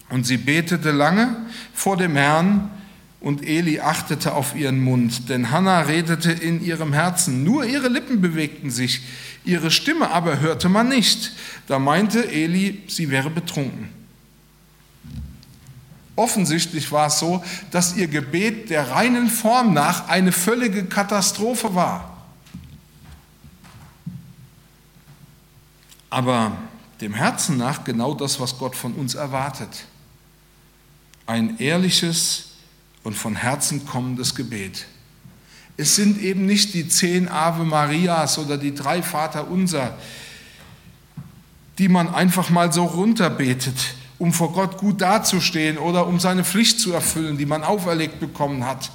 und 0.09 0.25
sie 0.25 0.37
betete 0.37 0.91
lange 0.91 1.35
vor 1.73 1.97
dem 1.97 2.15
Herrn 2.15 2.71
und 3.19 3.43
Eli 3.43 3.79
achtete 3.79 4.33
auf 4.33 4.55
ihren 4.55 4.79
Mund, 4.79 5.29
denn 5.29 5.51
Hannah 5.51 5.81
redete 5.81 6.31
in 6.31 6.63
ihrem 6.63 6.93
Herzen. 6.93 7.43
Nur 7.43 7.65
ihre 7.65 7.87
Lippen 7.87 8.21
bewegten 8.21 8.69
sich, 8.69 9.01
ihre 9.43 9.71
Stimme 9.71 10.11
aber 10.11 10.39
hörte 10.39 10.69
man 10.69 10.89
nicht. 10.89 11.33
Da 11.67 11.79
meinte 11.79 12.31
Eli, 12.31 12.83
sie 12.87 13.09
wäre 13.09 13.29
betrunken. 13.29 13.89
Offensichtlich 16.15 16.91
war 16.91 17.07
es 17.07 17.19
so, 17.19 17.43
dass 17.71 17.95
ihr 17.95 18.07
Gebet 18.07 18.69
der 18.69 18.89
reinen 18.89 19.29
Form 19.29 19.73
nach 19.73 20.07
eine 20.09 20.31
völlige 20.31 20.85
Katastrophe 20.85 21.75
war. 21.75 22.17
Aber 26.09 26.57
dem 27.01 27.13
Herzen 27.13 27.57
nach 27.57 27.83
genau 27.83 28.13
das, 28.13 28.39
was 28.39 28.57
Gott 28.57 28.75
von 28.75 28.93
uns 28.93 29.13
erwartet. 29.15 29.85
Ein 31.27 31.59
ehrliches 31.59 32.46
und 33.07 33.13
von 33.13 33.37
Herzen 33.37 33.85
kommendes 33.85 34.35
Gebet. 34.35 34.85
Es 35.77 35.95
sind 35.95 36.21
eben 36.21 36.45
nicht 36.45 36.73
die 36.73 36.89
zehn 36.89 37.29
Ave 37.29 37.63
Marias 37.63 38.37
oder 38.37 38.57
die 38.57 38.75
drei 38.75 39.01
Vater 39.01 39.49
Unser, 39.49 39.97
die 41.77 41.87
man 41.87 42.13
einfach 42.13 42.49
mal 42.49 42.73
so 42.73 42.83
runterbetet, 42.83 43.95
um 44.17 44.33
vor 44.33 44.51
Gott 44.51 44.77
gut 44.77 44.99
dazustehen 44.99 45.77
oder 45.77 46.05
um 46.05 46.19
seine 46.19 46.43
Pflicht 46.43 46.81
zu 46.81 46.91
erfüllen, 46.91 47.37
die 47.37 47.45
man 47.45 47.63
auferlegt 47.63 48.19
bekommen 48.19 48.65
hat. 48.65 48.91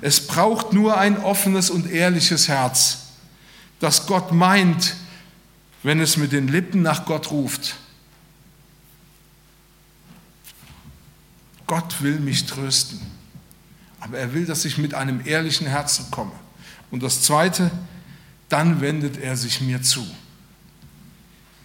Es 0.00 0.26
braucht 0.26 0.72
nur 0.72 0.98
ein 0.98 1.22
offenes 1.22 1.70
und 1.70 1.88
ehrliches 1.88 2.48
Herz, 2.48 3.10
das 3.78 4.08
Gott 4.08 4.32
meint, 4.32 4.96
wenn 5.84 6.00
es 6.00 6.16
mit 6.16 6.32
den 6.32 6.48
Lippen 6.48 6.82
nach 6.82 7.04
Gott 7.04 7.30
ruft. 7.30 7.76
Gott 11.68 12.02
will 12.02 12.18
mich 12.18 12.46
trösten, 12.46 13.00
aber 14.00 14.18
er 14.18 14.34
will, 14.34 14.46
dass 14.46 14.64
ich 14.64 14.78
mit 14.78 14.94
einem 14.94 15.20
ehrlichen 15.24 15.68
Herzen 15.68 16.06
komme. 16.10 16.32
Und 16.90 17.04
das 17.04 17.22
Zweite, 17.22 17.70
dann 18.48 18.80
wendet 18.80 19.18
er 19.18 19.36
sich 19.36 19.60
mir 19.60 19.82
zu. 19.82 20.04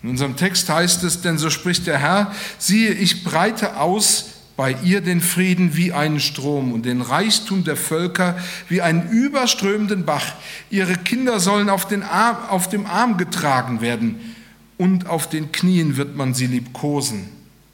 In 0.03 0.09
unserem 0.09 0.35
Text 0.35 0.69
heißt 0.69 1.03
es, 1.05 1.21
denn 1.21 1.37
so 1.37 1.49
spricht 1.49 1.87
der 1.87 1.97
Herr, 1.97 2.33
siehe, 2.57 2.91
ich 2.91 3.23
breite 3.23 3.77
aus 3.77 4.25
bei 4.57 4.75
ihr 4.83 4.99
den 4.99 5.21
Frieden 5.21 5.75
wie 5.75 5.93
einen 5.93 6.19
Strom 6.19 6.73
und 6.73 6.85
den 6.85 7.01
Reichtum 7.01 7.63
der 7.63 7.77
Völker 7.77 8.37
wie 8.67 8.81
einen 8.81 9.09
überströmenden 9.09 10.05
Bach. 10.05 10.35
Ihre 10.69 10.95
Kinder 10.95 11.39
sollen 11.39 11.69
auf, 11.69 11.87
Arm, 11.91 12.37
auf 12.49 12.69
dem 12.69 12.85
Arm 12.85 13.17
getragen 13.17 13.79
werden 13.79 14.19
und 14.77 15.07
auf 15.07 15.29
den 15.29 15.53
Knien 15.53 15.95
wird 15.95 16.15
man 16.17 16.33
sie 16.33 16.47
liebkosen. 16.47 17.29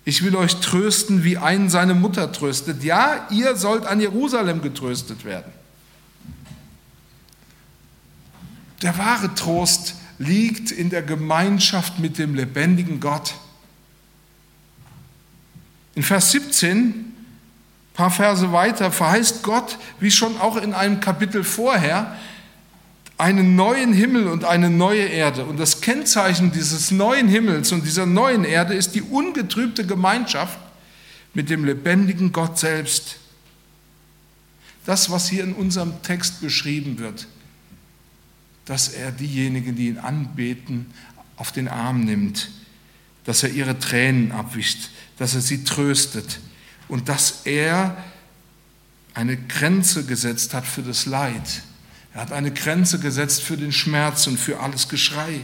Ich 0.09 0.23
will 0.23 0.35
euch 0.35 0.55
trösten, 0.55 1.23
wie 1.23 1.37
einen 1.37 1.69
seine 1.69 1.93
Mutter 1.93 2.31
tröstet. 2.31 2.83
Ja, 2.83 3.27
ihr 3.29 3.55
sollt 3.55 3.85
an 3.85 3.99
Jerusalem 4.01 4.63
getröstet 4.63 5.23
werden. 5.23 5.53
Der 8.81 8.97
wahre 8.97 9.35
Trost 9.35 9.93
liegt 10.17 10.71
in 10.71 10.89
der 10.89 11.03
Gemeinschaft 11.03 11.99
mit 11.99 12.17
dem 12.17 12.33
lebendigen 12.33 12.99
Gott. 12.99 13.35
In 15.93 16.01
Vers 16.01 16.31
17 16.31 17.13
paar 17.93 18.09
Verse 18.09 18.51
weiter 18.51 18.91
verheißt 18.91 19.43
Gott, 19.43 19.77
wie 19.99 20.09
schon 20.09 20.39
auch 20.39 20.55
in 20.55 20.73
einem 20.73 21.01
Kapitel 21.01 21.43
vorher, 21.43 22.15
einen 23.19 23.57
neuen 23.57 23.91
Himmel 23.91 24.27
und 24.27 24.45
eine 24.45 24.69
neue 24.69 25.03
Erde. 25.03 25.43
Und 25.43 25.59
das 25.59 25.81
Kennzeichen 25.81 26.53
dieses 26.53 26.89
neuen 26.89 27.27
Himmels 27.27 27.73
und 27.73 27.85
dieser 27.85 28.05
neuen 28.05 28.45
Erde 28.45 28.73
ist 28.73 28.95
die 28.95 29.01
ungetrübte 29.01 29.85
Gemeinschaft 29.85 30.57
mit 31.33 31.49
dem 31.49 31.65
lebendigen 31.65 32.31
Gott 32.31 32.57
selbst. 32.57 33.17
Das, 34.85 35.11
was 35.11 35.27
hier 35.27 35.43
in 35.43 35.53
unserem 35.53 36.01
Text 36.01 36.39
beschrieben 36.39 36.97
wird, 36.97 37.27
dass 38.63 38.87
er 38.87 39.11
diejenigen, 39.11 39.75
die 39.75 39.89
ihn 39.89 39.97
anbeten, 39.97 40.85
auf 41.35 41.51
den 41.51 41.67
Arm 41.67 42.05
nimmt, 42.05 42.49
dass 43.25 43.43
er 43.43 43.49
ihre 43.49 43.77
Tränen 43.77 44.31
abwischt, 44.31 44.91
dass 45.17 45.35
er 45.35 45.41
sie 45.41 45.65
tröstet 45.65 46.39
und 46.87 47.09
dass 47.09 47.41
er 47.43 47.97
eine 49.13 49.35
Grenze 49.35 50.05
gesetzt 50.05 50.53
hat 50.53 50.65
für 50.65 50.83
das 50.83 51.05
Leid. 51.05 51.63
Er 52.19 52.23
hat 52.23 52.33
eine 52.33 52.51
Grenze 52.51 52.99
gesetzt 52.99 53.43
für 53.43 53.55
den 53.55 53.71
Schmerz 53.71 54.27
und 54.27 54.37
für 54.37 54.59
alles 54.59 54.89
Geschrei. 54.89 55.39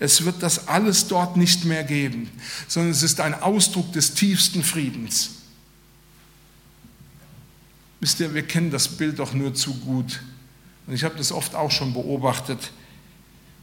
Es 0.00 0.24
wird 0.24 0.42
das 0.42 0.68
alles 0.68 1.06
dort 1.06 1.36
nicht 1.36 1.66
mehr 1.66 1.84
geben, 1.84 2.30
sondern 2.66 2.92
es 2.92 3.02
ist 3.02 3.20
ein 3.20 3.34
Ausdruck 3.34 3.92
des 3.92 4.14
tiefsten 4.14 4.62
Friedens. 4.62 5.32
Wisst 8.00 8.20
ihr, 8.20 8.32
wir 8.32 8.42
kennen 8.42 8.70
das 8.70 8.88
Bild 8.88 9.18
doch 9.18 9.34
nur 9.34 9.52
zu 9.52 9.74
gut. 9.74 10.22
Und 10.86 10.94
ich 10.94 11.04
habe 11.04 11.14
das 11.18 11.30
oft 11.30 11.54
auch 11.54 11.70
schon 11.70 11.92
beobachtet. 11.92 12.72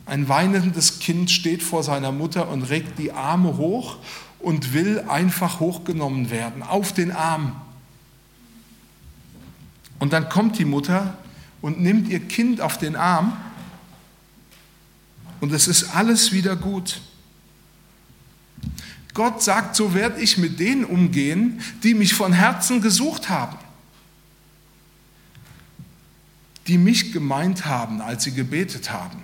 Ein 0.06 0.30
weinendes 0.30 1.00
Kind 1.00 1.32
steht 1.32 1.64
vor 1.64 1.82
seiner 1.82 2.12
Mutter 2.12 2.48
und 2.48 2.62
regt 2.62 3.00
die 3.00 3.12
Arme 3.12 3.58
hoch 3.58 3.98
und 4.38 4.72
will 4.72 5.00
einfach 5.08 5.60
hochgenommen 5.60 6.30
werden, 6.30 6.62
auf 6.62 6.94
den 6.94 7.12
Arm. 7.12 7.60
Und 9.98 10.14
dann 10.14 10.30
kommt 10.30 10.60
die 10.60 10.66
Mutter 10.66 11.18
und 11.62 11.80
nimmt 11.80 12.10
ihr 12.10 12.20
Kind 12.20 12.62
auf 12.62 12.78
den 12.78 12.96
Arm 12.96 13.38
und 15.40 15.52
es 15.54 15.68
ist 15.68 15.96
alles 15.96 16.32
wieder 16.32 16.56
gut. 16.56 17.02
Gott 19.14 19.44
sagt, 19.44 19.76
so 19.76 19.94
werde 19.94 20.22
ich 20.22 20.38
mit 20.38 20.60
denen 20.60 20.86
umgehen, 20.86 21.62
die 21.84 21.94
mich 21.94 22.14
von 22.14 22.32
Herzen 22.32 22.82
gesucht 22.82 23.30
haben, 23.30 23.58
die 26.68 26.78
mich 26.78 27.12
gemeint 27.12 27.66
haben, 27.66 28.02
als 28.02 28.24
sie 28.24 28.32
gebetet 28.32 28.92
haben, 28.92 29.20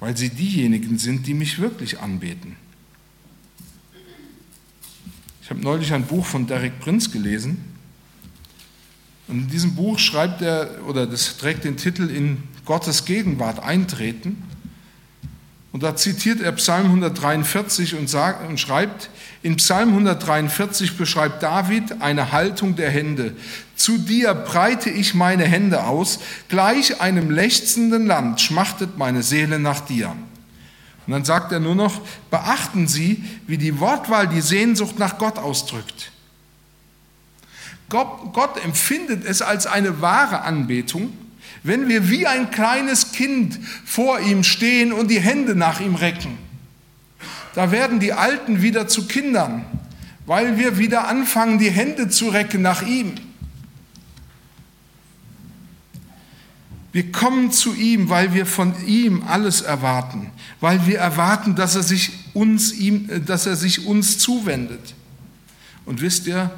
weil 0.00 0.16
sie 0.16 0.28
diejenigen 0.28 0.98
sind, 0.98 1.26
die 1.26 1.34
mich 1.34 1.58
wirklich 1.58 2.00
anbeten. 2.00 2.56
Ich 5.42 5.50
habe 5.50 5.60
neulich 5.60 5.92
ein 5.92 6.04
Buch 6.04 6.26
von 6.26 6.46
Derek 6.46 6.80
Prinz 6.80 7.12
gelesen. 7.12 7.75
Und 9.28 9.40
in 9.40 9.48
diesem 9.48 9.74
Buch 9.74 9.98
schreibt 9.98 10.42
er, 10.42 10.70
oder 10.86 11.06
das 11.06 11.36
trägt 11.36 11.64
den 11.64 11.76
Titel 11.76 12.08
In 12.10 12.42
Gottes 12.64 13.04
Gegenwart 13.04 13.62
eintreten. 13.62 14.42
Und 15.72 15.82
da 15.82 15.94
zitiert 15.94 16.40
er 16.40 16.52
Psalm 16.52 16.86
143 16.86 17.96
und, 17.96 18.08
sagt, 18.08 18.48
und 18.48 18.58
schreibt, 18.58 19.10
in 19.42 19.56
Psalm 19.56 19.90
143 19.90 20.96
beschreibt 20.96 21.42
David 21.42 22.00
eine 22.00 22.32
Haltung 22.32 22.76
der 22.76 22.90
Hände. 22.90 23.36
Zu 23.74 23.98
dir 23.98 24.32
breite 24.32 24.88
ich 24.88 25.14
meine 25.14 25.44
Hände 25.44 25.84
aus, 25.84 26.20
gleich 26.48 27.00
einem 27.00 27.30
lechzenden 27.30 28.06
Land 28.06 28.40
schmachtet 28.40 28.96
meine 28.96 29.22
Seele 29.22 29.58
nach 29.58 29.80
dir. 29.80 30.16
Und 31.06 31.12
dann 31.12 31.24
sagt 31.24 31.52
er 31.52 31.60
nur 31.60 31.74
noch, 31.74 32.00
beachten 32.30 32.88
Sie, 32.88 33.22
wie 33.46 33.58
die 33.58 33.78
Wortwahl 33.78 34.26
die 34.26 34.40
Sehnsucht 34.40 34.98
nach 34.98 35.18
Gott 35.18 35.38
ausdrückt. 35.38 36.10
Gott, 37.88 38.32
Gott 38.32 38.64
empfindet 38.64 39.24
es 39.24 39.42
als 39.42 39.66
eine 39.66 40.00
wahre 40.00 40.42
Anbetung, 40.42 41.12
wenn 41.62 41.88
wir 41.88 42.10
wie 42.10 42.26
ein 42.26 42.50
kleines 42.50 43.12
Kind 43.12 43.58
vor 43.84 44.20
ihm 44.20 44.44
stehen 44.44 44.92
und 44.92 45.10
die 45.10 45.20
Hände 45.20 45.54
nach 45.54 45.80
ihm 45.80 45.94
recken. 45.94 46.38
Da 47.54 47.70
werden 47.70 48.00
die 48.00 48.12
Alten 48.12 48.62
wieder 48.62 48.88
zu 48.88 49.06
Kindern, 49.06 49.64
weil 50.26 50.58
wir 50.58 50.78
wieder 50.78 51.08
anfangen, 51.08 51.58
die 51.58 51.70
Hände 51.70 52.08
zu 52.08 52.28
recken 52.28 52.62
nach 52.62 52.82
ihm. 52.82 53.14
Wir 56.92 57.12
kommen 57.12 57.52
zu 57.52 57.74
ihm, 57.74 58.08
weil 58.08 58.32
wir 58.32 58.46
von 58.46 58.74
ihm 58.86 59.22
alles 59.26 59.60
erwarten, 59.60 60.30
weil 60.60 60.86
wir 60.86 60.98
erwarten, 60.98 61.54
dass 61.54 61.74
er 61.74 61.82
sich 61.82 62.12
uns, 62.32 62.72
ihm, 62.72 63.24
dass 63.26 63.46
er 63.46 63.56
sich 63.56 63.86
uns 63.86 64.18
zuwendet. 64.18 64.94
Und 65.84 66.00
wisst 66.00 66.26
ihr, 66.26 66.50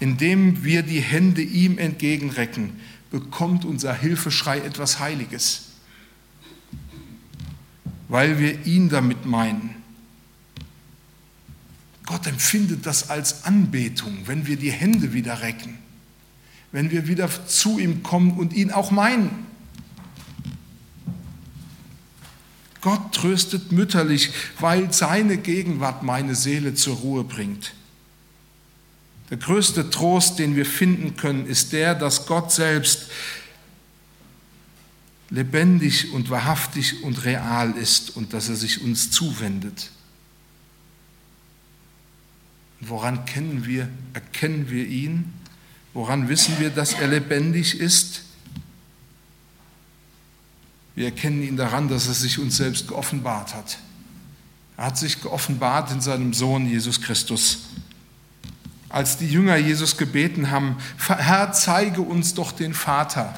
indem 0.00 0.64
wir 0.64 0.82
die 0.82 1.00
Hände 1.00 1.42
ihm 1.42 1.78
entgegenrecken, 1.78 2.72
bekommt 3.10 3.64
unser 3.64 3.94
Hilfeschrei 3.94 4.58
etwas 4.58 4.98
Heiliges, 5.00 5.62
weil 8.08 8.38
wir 8.38 8.66
ihn 8.66 8.88
damit 8.88 9.26
meinen. 9.26 9.74
Gott 12.06 12.26
empfindet 12.26 12.86
das 12.86 13.10
als 13.10 13.44
Anbetung, 13.44 14.16
wenn 14.26 14.46
wir 14.46 14.56
die 14.56 14.72
Hände 14.72 15.12
wieder 15.12 15.42
recken, 15.42 15.78
wenn 16.72 16.90
wir 16.90 17.06
wieder 17.06 17.28
zu 17.46 17.78
ihm 17.78 18.02
kommen 18.02 18.32
und 18.32 18.52
ihn 18.54 18.70
auch 18.70 18.90
meinen. 18.90 19.46
Gott 22.80 23.12
tröstet 23.12 23.72
mütterlich, 23.72 24.30
weil 24.60 24.92
seine 24.92 25.36
Gegenwart 25.36 26.02
meine 26.02 26.34
Seele 26.34 26.74
zur 26.74 26.96
Ruhe 26.96 27.24
bringt. 27.24 27.74
Der 29.30 29.36
größte 29.36 29.90
Trost, 29.90 30.38
den 30.38 30.56
wir 30.56 30.66
finden 30.66 31.16
können, 31.16 31.46
ist 31.46 31.72
der, 31.72 31.94
dass 31.94 32.26
Gott 32.26 32.50
selbst 32.50 33.10
lebendig 35.30 36.12
und 36.12 36.30
wahrhaftig 36.30 37.02
und 37.02 37.24
real 37.24 37.72
ist 37.72 38.16
und 38.16 38.32
dass 38.32 38.48
er 38.48 38.56
sich 38.56 38.82
uns 38.82 39.10
zuwendet. 39.10 39.90
woran 42.80 43.24
kennen 43.24 43.66
wir, 43.66 43.88
erkennen 44.12 44.70
wir 44.70 44.86
ihn? 44.86 45.32
Woran 45.94 46.28
wissen 46.28 46.60
wir, 46.60 46.70
dass 46.70 46.92
er 46.92 47.08
lebendig 47.08 47.80
ist? 47.80 48.22
Wir 50.94 51.06
erkennen 51.06 51.42
ihn 51.42 51.56
daran, 51.56 51.88
dass 51.88 52.06
er 52.06 52.14
sich 52.14 52.38
uns 52.38 52.56
selbst 52.56 52.86
geoffenbart 52.86 53.54
hat. 53.54 53.78
Er 54.76 54.86
hat 54.86 54.98
sich 54.98 55.20
geoffenbart 55.20 55.90
in 55.90 56.00
seinem 56.00 56.32
Sohn 56.32 56.68
Jesus 56.68 57.00
Christus. 57.00 57.66
Als 58.88 59.18
die 59.18 59.28
Jünger 59.28 59.56
Jesus 59.56 59.96
gebeten 59.96 60.50
haben, 60.50 60.76
Herr, 61.06 61.52
zeige 61.52 62.00
uns 62.00 62.34
doch 62.34 62.52
den 62.52 62.72
Vater, 62.72 63.34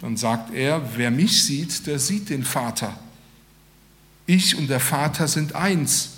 dann 0.00 0.16
sagt 0.16 0.52
er, 0.52 0.96
wer 0.96 1.10
mich 1.10 1.44
sieht, 1.44 1.86
der 1.86 1.98
sieht 1.98 2.30
den 2.30 2.44
Vater. 2.44 2.98
Ich 4.26 4.56
und 4.56 4.68
der 4.68 4.80
Vater 4.80 5.28
sind 5.28 5.54
eins. 5.54 6.10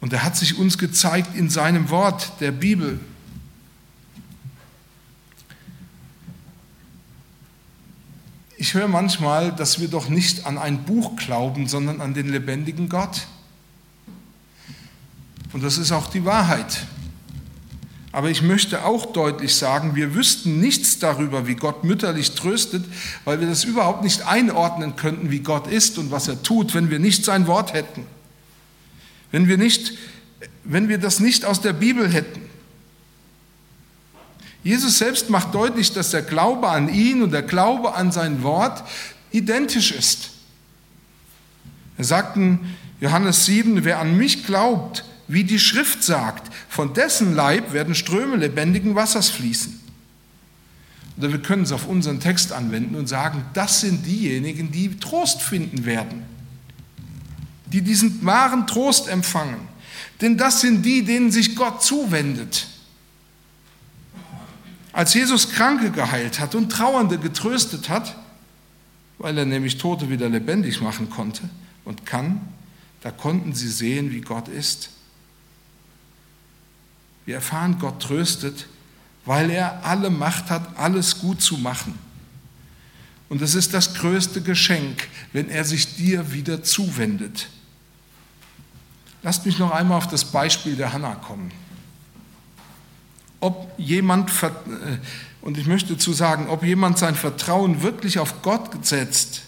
Und 0.00 0.12
er 0.12 0.24
hat 0.24 0.36
sich 0.36 0.58
uns 0.58 0.78
gezeigt 0.78 1.34
in 1.34 1.48
seinem 1.48 1.90
Wort, 1.90 2.32
der 2.40 2.52
Bibel. 2.52 3.00
Ich 8.58 8.74
höre 8.74 8.88
manchmal, 8.88 9.54
dass 9.54 9.80
wir 9.80 9.88
doch 9.88 10.08
nicht 10.08 10.46
an 10.46 10.58
ein 10.58 10.84
Buch 10.84 11.16
glauben, 11.16 11.68
sondern 11.68 12.00
an 12.00 12.14
den 12.14 12.28
lebendigen 12.28 12.88
Gott. 12.88 13.26
Und 15.56 15.62
das 15.62 15.78
ist 15.78 15.90
auch 15.90 16.08
die 16.08 16.26
Wahrheit. 16.26 16.84
Aber 18.12 18.28
ich 18.28 18.42
möchte 18.42 18.84
auch 18.84 19.06
deutlich 19.14 19.54
sagen, 19.54 19.94
wir 19.94 20.14
wüssten 20.14 20.60
nichts 20.60 20.98
darüber, 20.98 21.46
wie 21.46 21.54
Gott 21.54 21.82
mütterlich 21.82 22.32
tröstet, 22.32 22.84
weil 23.24 23.40
wir 23.40 23.46
das 23.46 23.64
überhaupt 23.64 24.04
nicht 24.04 24.26
einordnen 24.26 24.96
könnten, 24.96 25.30
wie 25.30 25.38
Gott 25.38 25.66
ist 25.66 25.96
und 25.96 26.10
was 26.10 26.28
er 26.28 26.42
tut, 26.42 26.74
wenn 26.74 26.90
wir 26.90 26.98
nicht 26.98 27.24
sein 27.24 27.46
Wort 27.46 27.72
hätten. 27.72 28.04
Wenn 29.30 29.48
wir, 29.48 29.56
nicht, 29.56 29.94
wenn 30.64 30.90
wir 30.90 30.98
das 30.98 31.20
nicht 31.20 31.46
aus 31.46 31.62
der 31.62 31.72
Bibel 31.72 32.06
hätten. 32.06 32.42
Jesus 34.62 34.98
selbst 34.98 35.30
macht 35.30 35.54
deutlich, 35.54 35.90
dass 35.90 36.10
der 36.10 36.20
Glaube 36.20 36.68
an 36.68 36.92
ihn 36.92 37.22
und 37.22 37.30
der 37.30 37.40
Glaube 37.40 37.94
an 37.94 38.12
sein 38.12 38.42
Wort 38.42 38.84
identisch 39.32 39.90
ist. 39.90 40.32
Er 41.96 42.04
sagt 42.04 42.36
in 42.36 42.58
Johannes 43.00 43.46
7, 43.46 43.86
wer 43.86 44.00
an 44.00 44.18
mich 44.18 44.44
glaubt, 44.44 45.02
wie 45.28 45.44
die 45.44 45.58
Schrift 45.58 46.02
sagt, 46.02 46.52
von 46.68 46.94
dessen 46.94 47.34
Leib 47.34 47.72
werden 47.72 47.94
Ströme 47.94 48.36
lebendigen 48.36 48.94
Wassers 48.94 49.28
fließen. 49.30 49.80
Oder 51.18 51.32
wir 51.32 51.42
können 51.42 51.62
es 51.62 51.72
auf 51.72 51.86
unseren 51.86 52.20
Text 52.20 52.52
anwenden 52.52 52.94
und 52.94 53.08
sagen, 53.08 53.44
das 53.54 53.80
sind 53.80 54.04
diejenigen, 54.06 54.70
die 54.70 54.98
Trost 54.98 55.42
finden 55.42 55.84
werden, 55.84 56.22
die 57.66 57.80
diesen 57.80 58.24
wahren 58.24 58.66
Trost 58.66 59.08
empfangen. 59.08 59.68
Denn 60.20 60.36
das 60.36 60.60
sind 60.60 60.82
die, 60.82 61.02
denen 61.02 61.30
sich 61.30 61.56
Gott 61.56 61.82
zuwendet. 61.82 62.66
Als 64.92 65.12
Jesus 65.12 65.50
Kranke 65.50 65.90
geheilt 65.90 66.40
hat 66.40 66.54
und 66.54 66.70
Trauernde 66.70 67.18
getröstet 67.18 67.88
hat, 67.88 68.16
weil 69.18 69.36
er 69.36 69.44
nämlich 69.44 69.78
Tote 69.78 70.08
wieder 70.10 70.28
lebendig 70.28 70.80
machen 70.80 71.10
konnte 71.10 71.42
und 71.84 72.06
kann, 72.06 72.40
da 73.00 73.10
konnten 73.10 73.54
sie 73.54 73.68
sehen, 73.68 74.10
wie 74.10 74.20
Gott 74.20 74.48
ist. 74.48 74.90
Wir 77.26 77.34
erfahren, 77.34 77.78
Gott 77.78 78.00
tröstet, 78.00 78.66
weil 79.26 79.50
er 79.50 79.84
alle 79.84 80.08
Macht 80.08 80.48
hat, 80.48 80.78
alles 80.78 81.18
gut 81.18 81.42
zu 81.42 81.58
machen. 81.58 81.98
Und 83.28 83.42
es 83.42 83.56
ist 83.56 83.74
das 83.74 83.94
größte 83.94 84.40
Geschenk, 84.40 85.08
wenn 85.32 85.50
er 85.50 85.64
sich 85.64 85.96
dir 85.96 86.32
wieder 86.32 86.62
zuwendet. 86.62 87.48
Lasst 89.22 89.44
mich 89.44 89.58
noch 89.58 89.72
einmal 89.72 89.98
auf 89.98 90.06
das 90.06 90.24
Beispiel 90.24 90.76
der 90.76 90.92
Hanna 90.92 91.16
kommen. 91.16 91.50
Ob 93.40 93.74
jemand, 93.76 94.30
äh, 94.42 94.50
und 95.40 95.58
ich 95.58 95.66
möchte 95.66 95.98
zu 95.98 96.12
sagen, 96.12 96.48
ob 96.48 96.62
jemand 96.62 96.98
sein 96.98 97.16
Vertrauen 97.16 97.82
wirklich 97.82 98.20
auf 98.20 98.42
Gott 98.42 98.86
setzt 98.86 99.42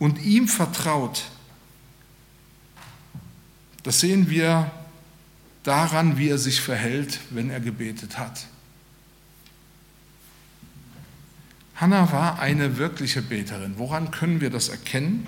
und 0.00 0.20
ihm 0.20 0.48
vertraut, 0.48 1.22
das 3.84 4.00
sehen 4.00 4.28
wir 4.28 4.70
daran, 5.62 6.18
wie 6.18 6.28
er 6.28 6.38
sich 6.38 6.60
verhält, 6.60 7.20
wenn 7.30 7.50
er 7.50 7.60
gebetet 7.60 8.18
hat. 8.18 8.46
Hannah 11.76 12.12
war 12.12 12.38
eine 12.38 12.78
wirkliche 12.78 13.22
Beterin. 13.22 13.74
Woran 13.76 14.10
können 14.10 14.40
wir 14.40 14.50
das 14.50 14.68
erkennen? 14.68 15.26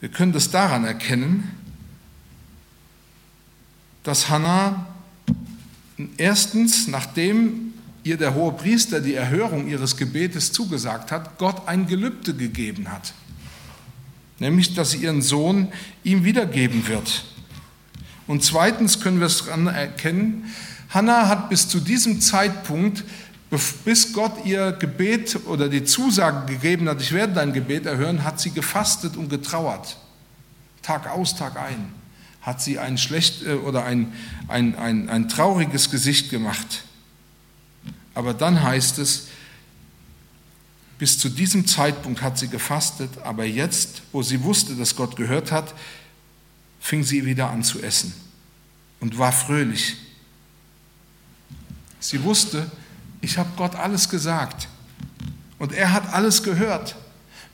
Wir 0.00 0.08
können 0.08 0.32
das 0.32 0.50
daran 0.50 0.84
erkennen, 0.84 1.50
dass 4.04 4.30
Hannah 4.30 4.86
erstens, 6.16 6.86
nachdem 6.88 7.74
ihr 8.04 8.16
der 8.16 8.34
hohe 8.34 8.52
Priester 8.52 9.00
die 9.00 9.14
Erhörung 9.14 9.68
ihres 9.68 9.96
Gebetes 9.96 10.52
zugesagt 10.52 11.10
hat, 11.10 11.36
Gott 11.38 11.66
ein 11.66 11.86
Gelübde 11.86 12.32
gegeben 12.34 12.90
hat. 12.90 13.12
Nämlich, 14.38 14.74
dass 14.74 14.92
sie 14.92 14.98
ihren 14.98 15.20
Sohn 15.20 15.72
ihm 16.04 16.24
wiedergeben 16.24 16.86
wird. 16.86 17.24
Und 18.28 18.44
zweitens 18.44 19.00
können 19.00 19.18
wir 19.18 19.26
es 19.26 19.44
daran 19.44 19.66
erkennen, 19.66 20.54
Hannah 20.90 21.28
hat 21.28 21.50
bis 21.50 21.68
zu 21.68 21.80
diesem 21.80 22.20
Zeitpunkt 22.20 23.02
bis 23.84 24.12
Gott 24.12 24.44
ihr 24.44 24.72
Gebet 24.72 25.46
oder 25.46 25.68
die 25.68 25.84
Zusage 25.84 26.52
gegeben 26.52 26.88
hat, 26.88 27.00
ich 27.00 27.12
werde 27.12 27.32
dein 27.32 27.52
Gebet 27.52 27.86
erhören, 27.86 28.24
hat 28.24 28.38
sie 28.40 28.50
gefastet 28.50 29.16
und 29.16 29.30
getrauert. 29.30 29.96
Tag 30.82 31.08
aus, 31.08 31.34
Tag 31.34 31.58
ein. 31.58 31.92
Hat 32.42 32.60
sie 32.60 32.78
ein 32.78 32.98
schlecht 32.98 33.46
äh, 33.46 33.54
oder 33.54 33.84
ein, 33.84 34.12
ein, 34.48 34.74
ein, 34.76 35.08
ein 35.08 35.28
trauriges 35.28 35.90
Gesicht 35.90 36.30
gemacht. 36.30 36.84
Aber 38.14 38.34
dann 38.34 38.62
heißt 38.62 38.98
es, 38.98 39.28
bis 40.98 41.18
zu 41.18 41.28
diesem 41.28 41.66
Zeitpunkt 41.66 42.22
hat 42.22 42.38
sie 42.38 42.48
gefastet, 42.48 43.10
aber 43.24 43.44
jetzt, 43.44 44.02
wo 44.12 44.22
sie 44.22 44.42
wusste, 44.42 44.74
dass 44.74 44.96
Gott 44.96 45.16
gehört 45.16 45.52
hat, 45.52 45.74
fing 46.80 47.02
sie 47.02 47.24
wieder 47.24 47.50
an 47.50 47.62
zu 47.62 47.82
essen 47.82 48.12
und 49.00 49.18
war 49.18 49.32
fröhlich. 49.32 49.96
Sie 52.00 52.22
wusste, 52.22 52.70
ich 53.20 53.38
habe 53.38 53.50
Gott 53.56 53.74
alles 53.74 54.08
gesagt 54.08 54.68
und 55.58 55.72
er 55.72 55.92
hat 55.92 56.12
alles 56.12 56.42
gehört. 56.42 56.96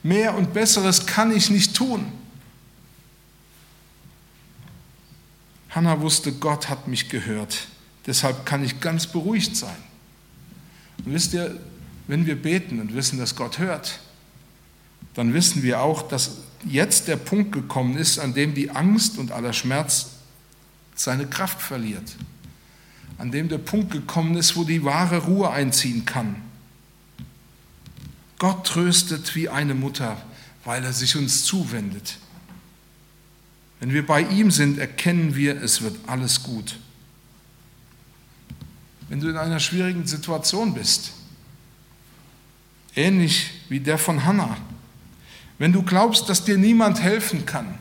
Mehr 0.03 0.35
und 0.35 0.53
Besseres 0.53 1.05
kann 1.05 1.31
ich 1.31 1.49
nicht 1.49 1.75
tun. 1.75 2.11
Hannah 5.69 5.99
wusste, 5.99 6.31
Gott 6.31 6.69
hat 6.69 6.87
mich 6.87 7.09
gehört. 7.09 7.67
Deshalb 8.05 8.45
kann 8.45 8.63
ich 8.63 8.79
ganz 8.79 9.07
beruhigt 9.07 9.57
sein. 9.57 9.75
Und 11.03 11.13
wisst 11.13 11.33
ihr, 11.33 11.59
wenn 12.07 12.25
wir 12.25 12.41
beten 12.41 12.79
und 12.79 12.93
wissen, 12.93 13.17
dass 13.17 13.35
Gott 13.35 13.57
hört, 13.57 13.99
dann 15.15 15.33
wissen 15.33 15.63
wir 15.63 15.81
auch, 15.81 16.07
dass 16.07 16.37
jetzt 16.65 17.07
der 17.07 17.17
Punkt 17.17 17.51
gekommen 17.51 17.97
ist, 17.97 18.19
an 18.19 18.33
dem 18.33 18.53
die 18.53 18.71
Angst 18.71 19.17
und 19.17 19.31
aller 19.31 19.53
Schmerz 19.53 20.11
seine 20.95 21.27
Kraft 21.27 21.61
verliert 21.61 22.15
an 23.17 23.31
dem 23.31 23.49
der 23.49 23.57
Punkt 23.57 23.91
gekommen 23.91 24.35
ist, 24.35 24.55
wo 24.55 24.63
die 24.63 24.83
wahre 24.83 25.19
Ruhe 25.19 25.49
einziehen 25.49 26.05
kann. 26.05 26.35
Gott 28.39 28.67
tröstet 28.67 29.35
wie 29.35 29.47
eine 29.47 29.73
Mutter, 29.73 30.21
weil 30.65 30.83
er 30.83 30.93
sich 30.93 31.15
uns 31.15 31.45
zuwendet. 31.45 32.17
Wenn 33.79 33.93
wir 33.93 34.05
bei 34.05 34.21
ihm 34.21 34.51
sind, 34.51 34.77
erkennen 34.77 35.35
wir, 35.35 35.61
es 35.61 35.81
wird 35.81 35.97
alles 36.07 36.43
gut. 36.43 36.77
Wenn 39.07 39.19
du 39.19 39.29
in 39.29 39.37
einer 39.37 39.59
schwierigen 39.59 40.07
Situation 40.07 40.73
bist, 40.73 41.11
ähnlich 42.95 43.51
wie 43.69 43.79
der 43.79 43.97
von 43.97 44.25
Hannah, 44.25 44.57
wenn 45.57 45.73
du 45.73 45.83
glaubst, 45.83 46.29
dass 46.29 46.43
dir 46.43 46.57
niemand 46.57 47.01
helfen 47.01 47.45
kann, 47.45 47.75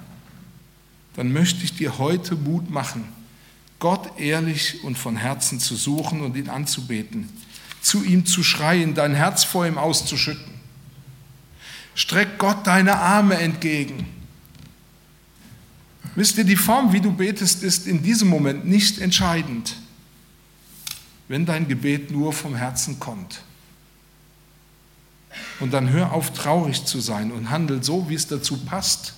dann 1.16 1.32
möchte 1.32 1.64
ich 1.64 1.74
dir 1.76 1.98
heute 1.98 2.34
Mut 2.34 2.70
machen 2.70 3.08
Gott 3.84 4.18
ehrlich 4.18 4.82
und 4.82 4.96
von 4.96 5.14
Herzen 5.14 5.60
zu 5.60 5.76
suchen 5.76 6.22
und 6.22 6.36
ihn 6.36 6.48
anzubeten, 6.48 7.28
zu 7.82 8.02
ihm 8.02 8.24
zu 8.24 8.42
schreien, 8.42 8.94
dein 8.94 9.14
Herz 9.14 9.44
vor 9.44 9.66
ihm 9.66 9.76
auszuschütten. 9.76 10.54
Streck 11.94 12.38
Gott 12.38 12.66
deine 12.66 12.96
Arme 12.96 13.36
entgegen. 13.36 14.06
Wisst 16.14 16.38
ihr, 16.38 16.44
die 16.44 16.56
Form, 16.56 16.94
wie 16.94 17.00
du 17.02 17.12
betest, 17.12 17.62
ist 17.62 17.86
in 17.86 18.02
diesem 18.02 18.28
Moment 18.28 18.64
nicht 18.64 19.00
entscheidend, 19.00 19.76
wenn 21.28 21.44
dein 21.44 21.68
Gebet 21.68 22.10
nur 22.10 22.32
vom 22.32 22.54
Herzen 22.54 22.98
kommt. 22.98 23.42
Und 25.60 25.72
dann 25.72 25.90
hör 25.90 26.12
auf, 26.12 26.32
traurig 26.32 26.84
zu 26.84 27.00
sein 27.00 27.32
und 27.32 27.50
handel 27.50 27.82
so, 27.82 28.08
wie 28.08 28.14
es 28.14 28.26
dazu 28.26 28.58
passt, 28.64 29.14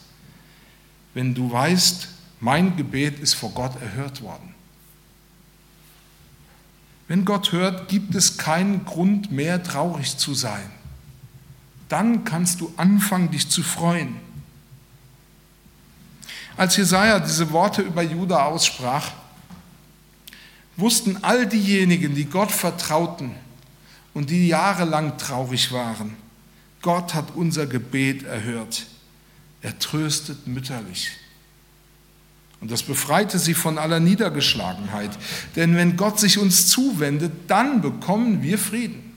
wenn 1.15 1.35
du 1.35 1.51
weißt, 1.51 2.09
mein 2.41 2.77
Gebet 2.77 3.19
ist 3.19 3.35
vor 3.35 3.51
Gott 3.51 3.81
erhört 3.81 4.23
worden. 4.23 4.55
Wenn 7.09 7.25
Gott 7.25 7.53
hört, 7.53 7.89
gibt 7.89 8.15
es 8.15 8.37
keinen 8.37 8.85
Grund 8.85 9.31
mehr 9.31 9.63
traurig 9.63 10.17
zu 10.19 10.35
sein. 10.35 10.71
Dann 11.89 12.25
kannst 12.25 12.61
du 12.61 12.73
anfangen, 12.77 13.31
dich 13.31 13.49
zu 13.49 13.63
freuen. 13.63 14.17
Als 16.57 16.77
Jesaja 16.77 17.21
diese 17.21 17.51
Worte 17.53 17.83
über 17.83 18.03
Juda 18.03 18.47
aussprach, 18.47 19.13
wussten 20.77 21.19
all 21.23 21.47
diejenigen, 21.47 22.15
die 22.15 22.25
Gott 22.25 22.51
vertrauten 22.51 23.35
und 24.17 24.31
die 24.31 24.49
jahrelang 24.49 25.19
traurig 25.19 25.73
waren, 25.73 26.17
Gott 26.81 27.13
hat 27.13 27.35
unser 27.35 27.67
Gebet 27.67 28.23
erhört. 28.23 28.87
Er 29.61 29.79
tröstet 29.79 30.47
mütterlich. 30.47 31.11
Und 32.63 32.71
das 32.71 32.83
befreite 32.83 33.39
sie 33.39 33.53
von 33.53 33.77
aller 33.77 34.01
Niedergeschlagenheit. 34.01 35.11
Denn 35.55 35.77
wenn 35.77 35.99
Gott 35.99 36.19
sich 36.19 36.39
uns 36.39 36.69
zuwendet, 36.69 37.31
dann 37.47 37.83
bekommen 37.83 38.43
wir 38.43 38.59
Frieden. 38.59 39.15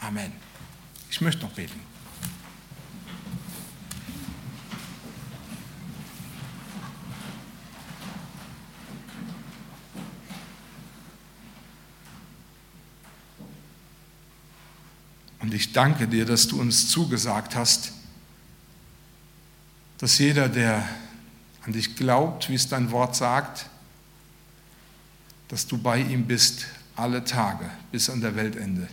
Amen. 0.00 0.32
Ich 1.08 1.20
möchte 1.20 1.42
noch 1.42 1.52
beten. 1.52 1.78
Und 15.44 15.52
ich 15.52 15.72
danke 15.72 16.08
dir, 16.08 16.24
dass 16.24 16.48
du 16.48 16.58
uns 16.58 16.88
zugesagt 16.88 17.54
hast, 17.54 17.92
dass 19.98 20.16
jeder, 20.16 20.48
der 20.48 20.88
an 21.66 21.74
dich 21.74 21.96
glaubt, 21.96 22.48
wie 22.48 22.54
es 22.54 22.66
dein 22.66 22.90
Wort 22.92 23.14
sagt, 23.14 23.66
dass 25.48 25.66
du 25.66 25.76
bei 25.76 26.00
ihm 26.00 26.24
bist 26.26 26.64
alle 26.96 27.24
Tage 27.24 27.68
bis 27.92 28.08
an 28.08 28.22
der 28.22 28.36
Weltende. 28.36 28.88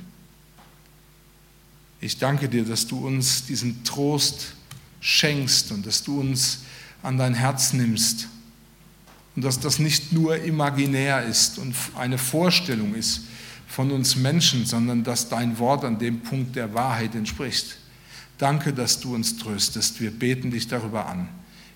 Ich 2.01 2.17
danke 2.17 2.49
dir, 2.49 2.65
dass 2.65 2.85
du 2.85 3.07
uns 3.07 3.45
diesen 3.45 3.85
Trost 3.85 4.51
schenkst 4.99 5.71
und 5.71 5.85
dass 5.85 6.03
du 6.03 6.19
uns 6.19 6.63
an 7.01 7.17
dein 7.17 7.33
Herz 7.33 7.71
nimmst 7.71 8.27
und 9.37 9.45
dass 9.45 9.57
das 9.61 9.79
nicht 9.79 10.11
nur 10.11 10.35
imaginär 10.35 11.23
ist 11.23 11.59
und 11.59 11.73
eine 11.95 12.17
Vorstellung 12.17 12.93
ist 12.93 13.21
von 13.71 13.91
uns 13.91 14.17
Menschen, 14.17 14.65
sondern 14.65 15.03
dass 15.03 15.29
dein 15.29 15.57
Wort 15.57 15.85
an 15.85 15.97
dem 15.97 16.19
Punkt 16.19 16.57
der 16.57 16.73
Wahrheit 16.73 17.15
entspricht. 17.15 17.77
Danke, 18.37 18.73
dass 18.73 18.99
du 18.99 19.15
uns 19.15 19.37
tröstest. 19.37 20.01
Wir 20.01 20.11
beten 20.11 20.51
dich 20.51 20.67
darüber 20.67 21.05
an. 21.05 21.29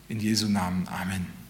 In 0.10 0.20
Jesu 0.20 0.50
Namen. 0.50 0.88
Amen. 0.90 1.45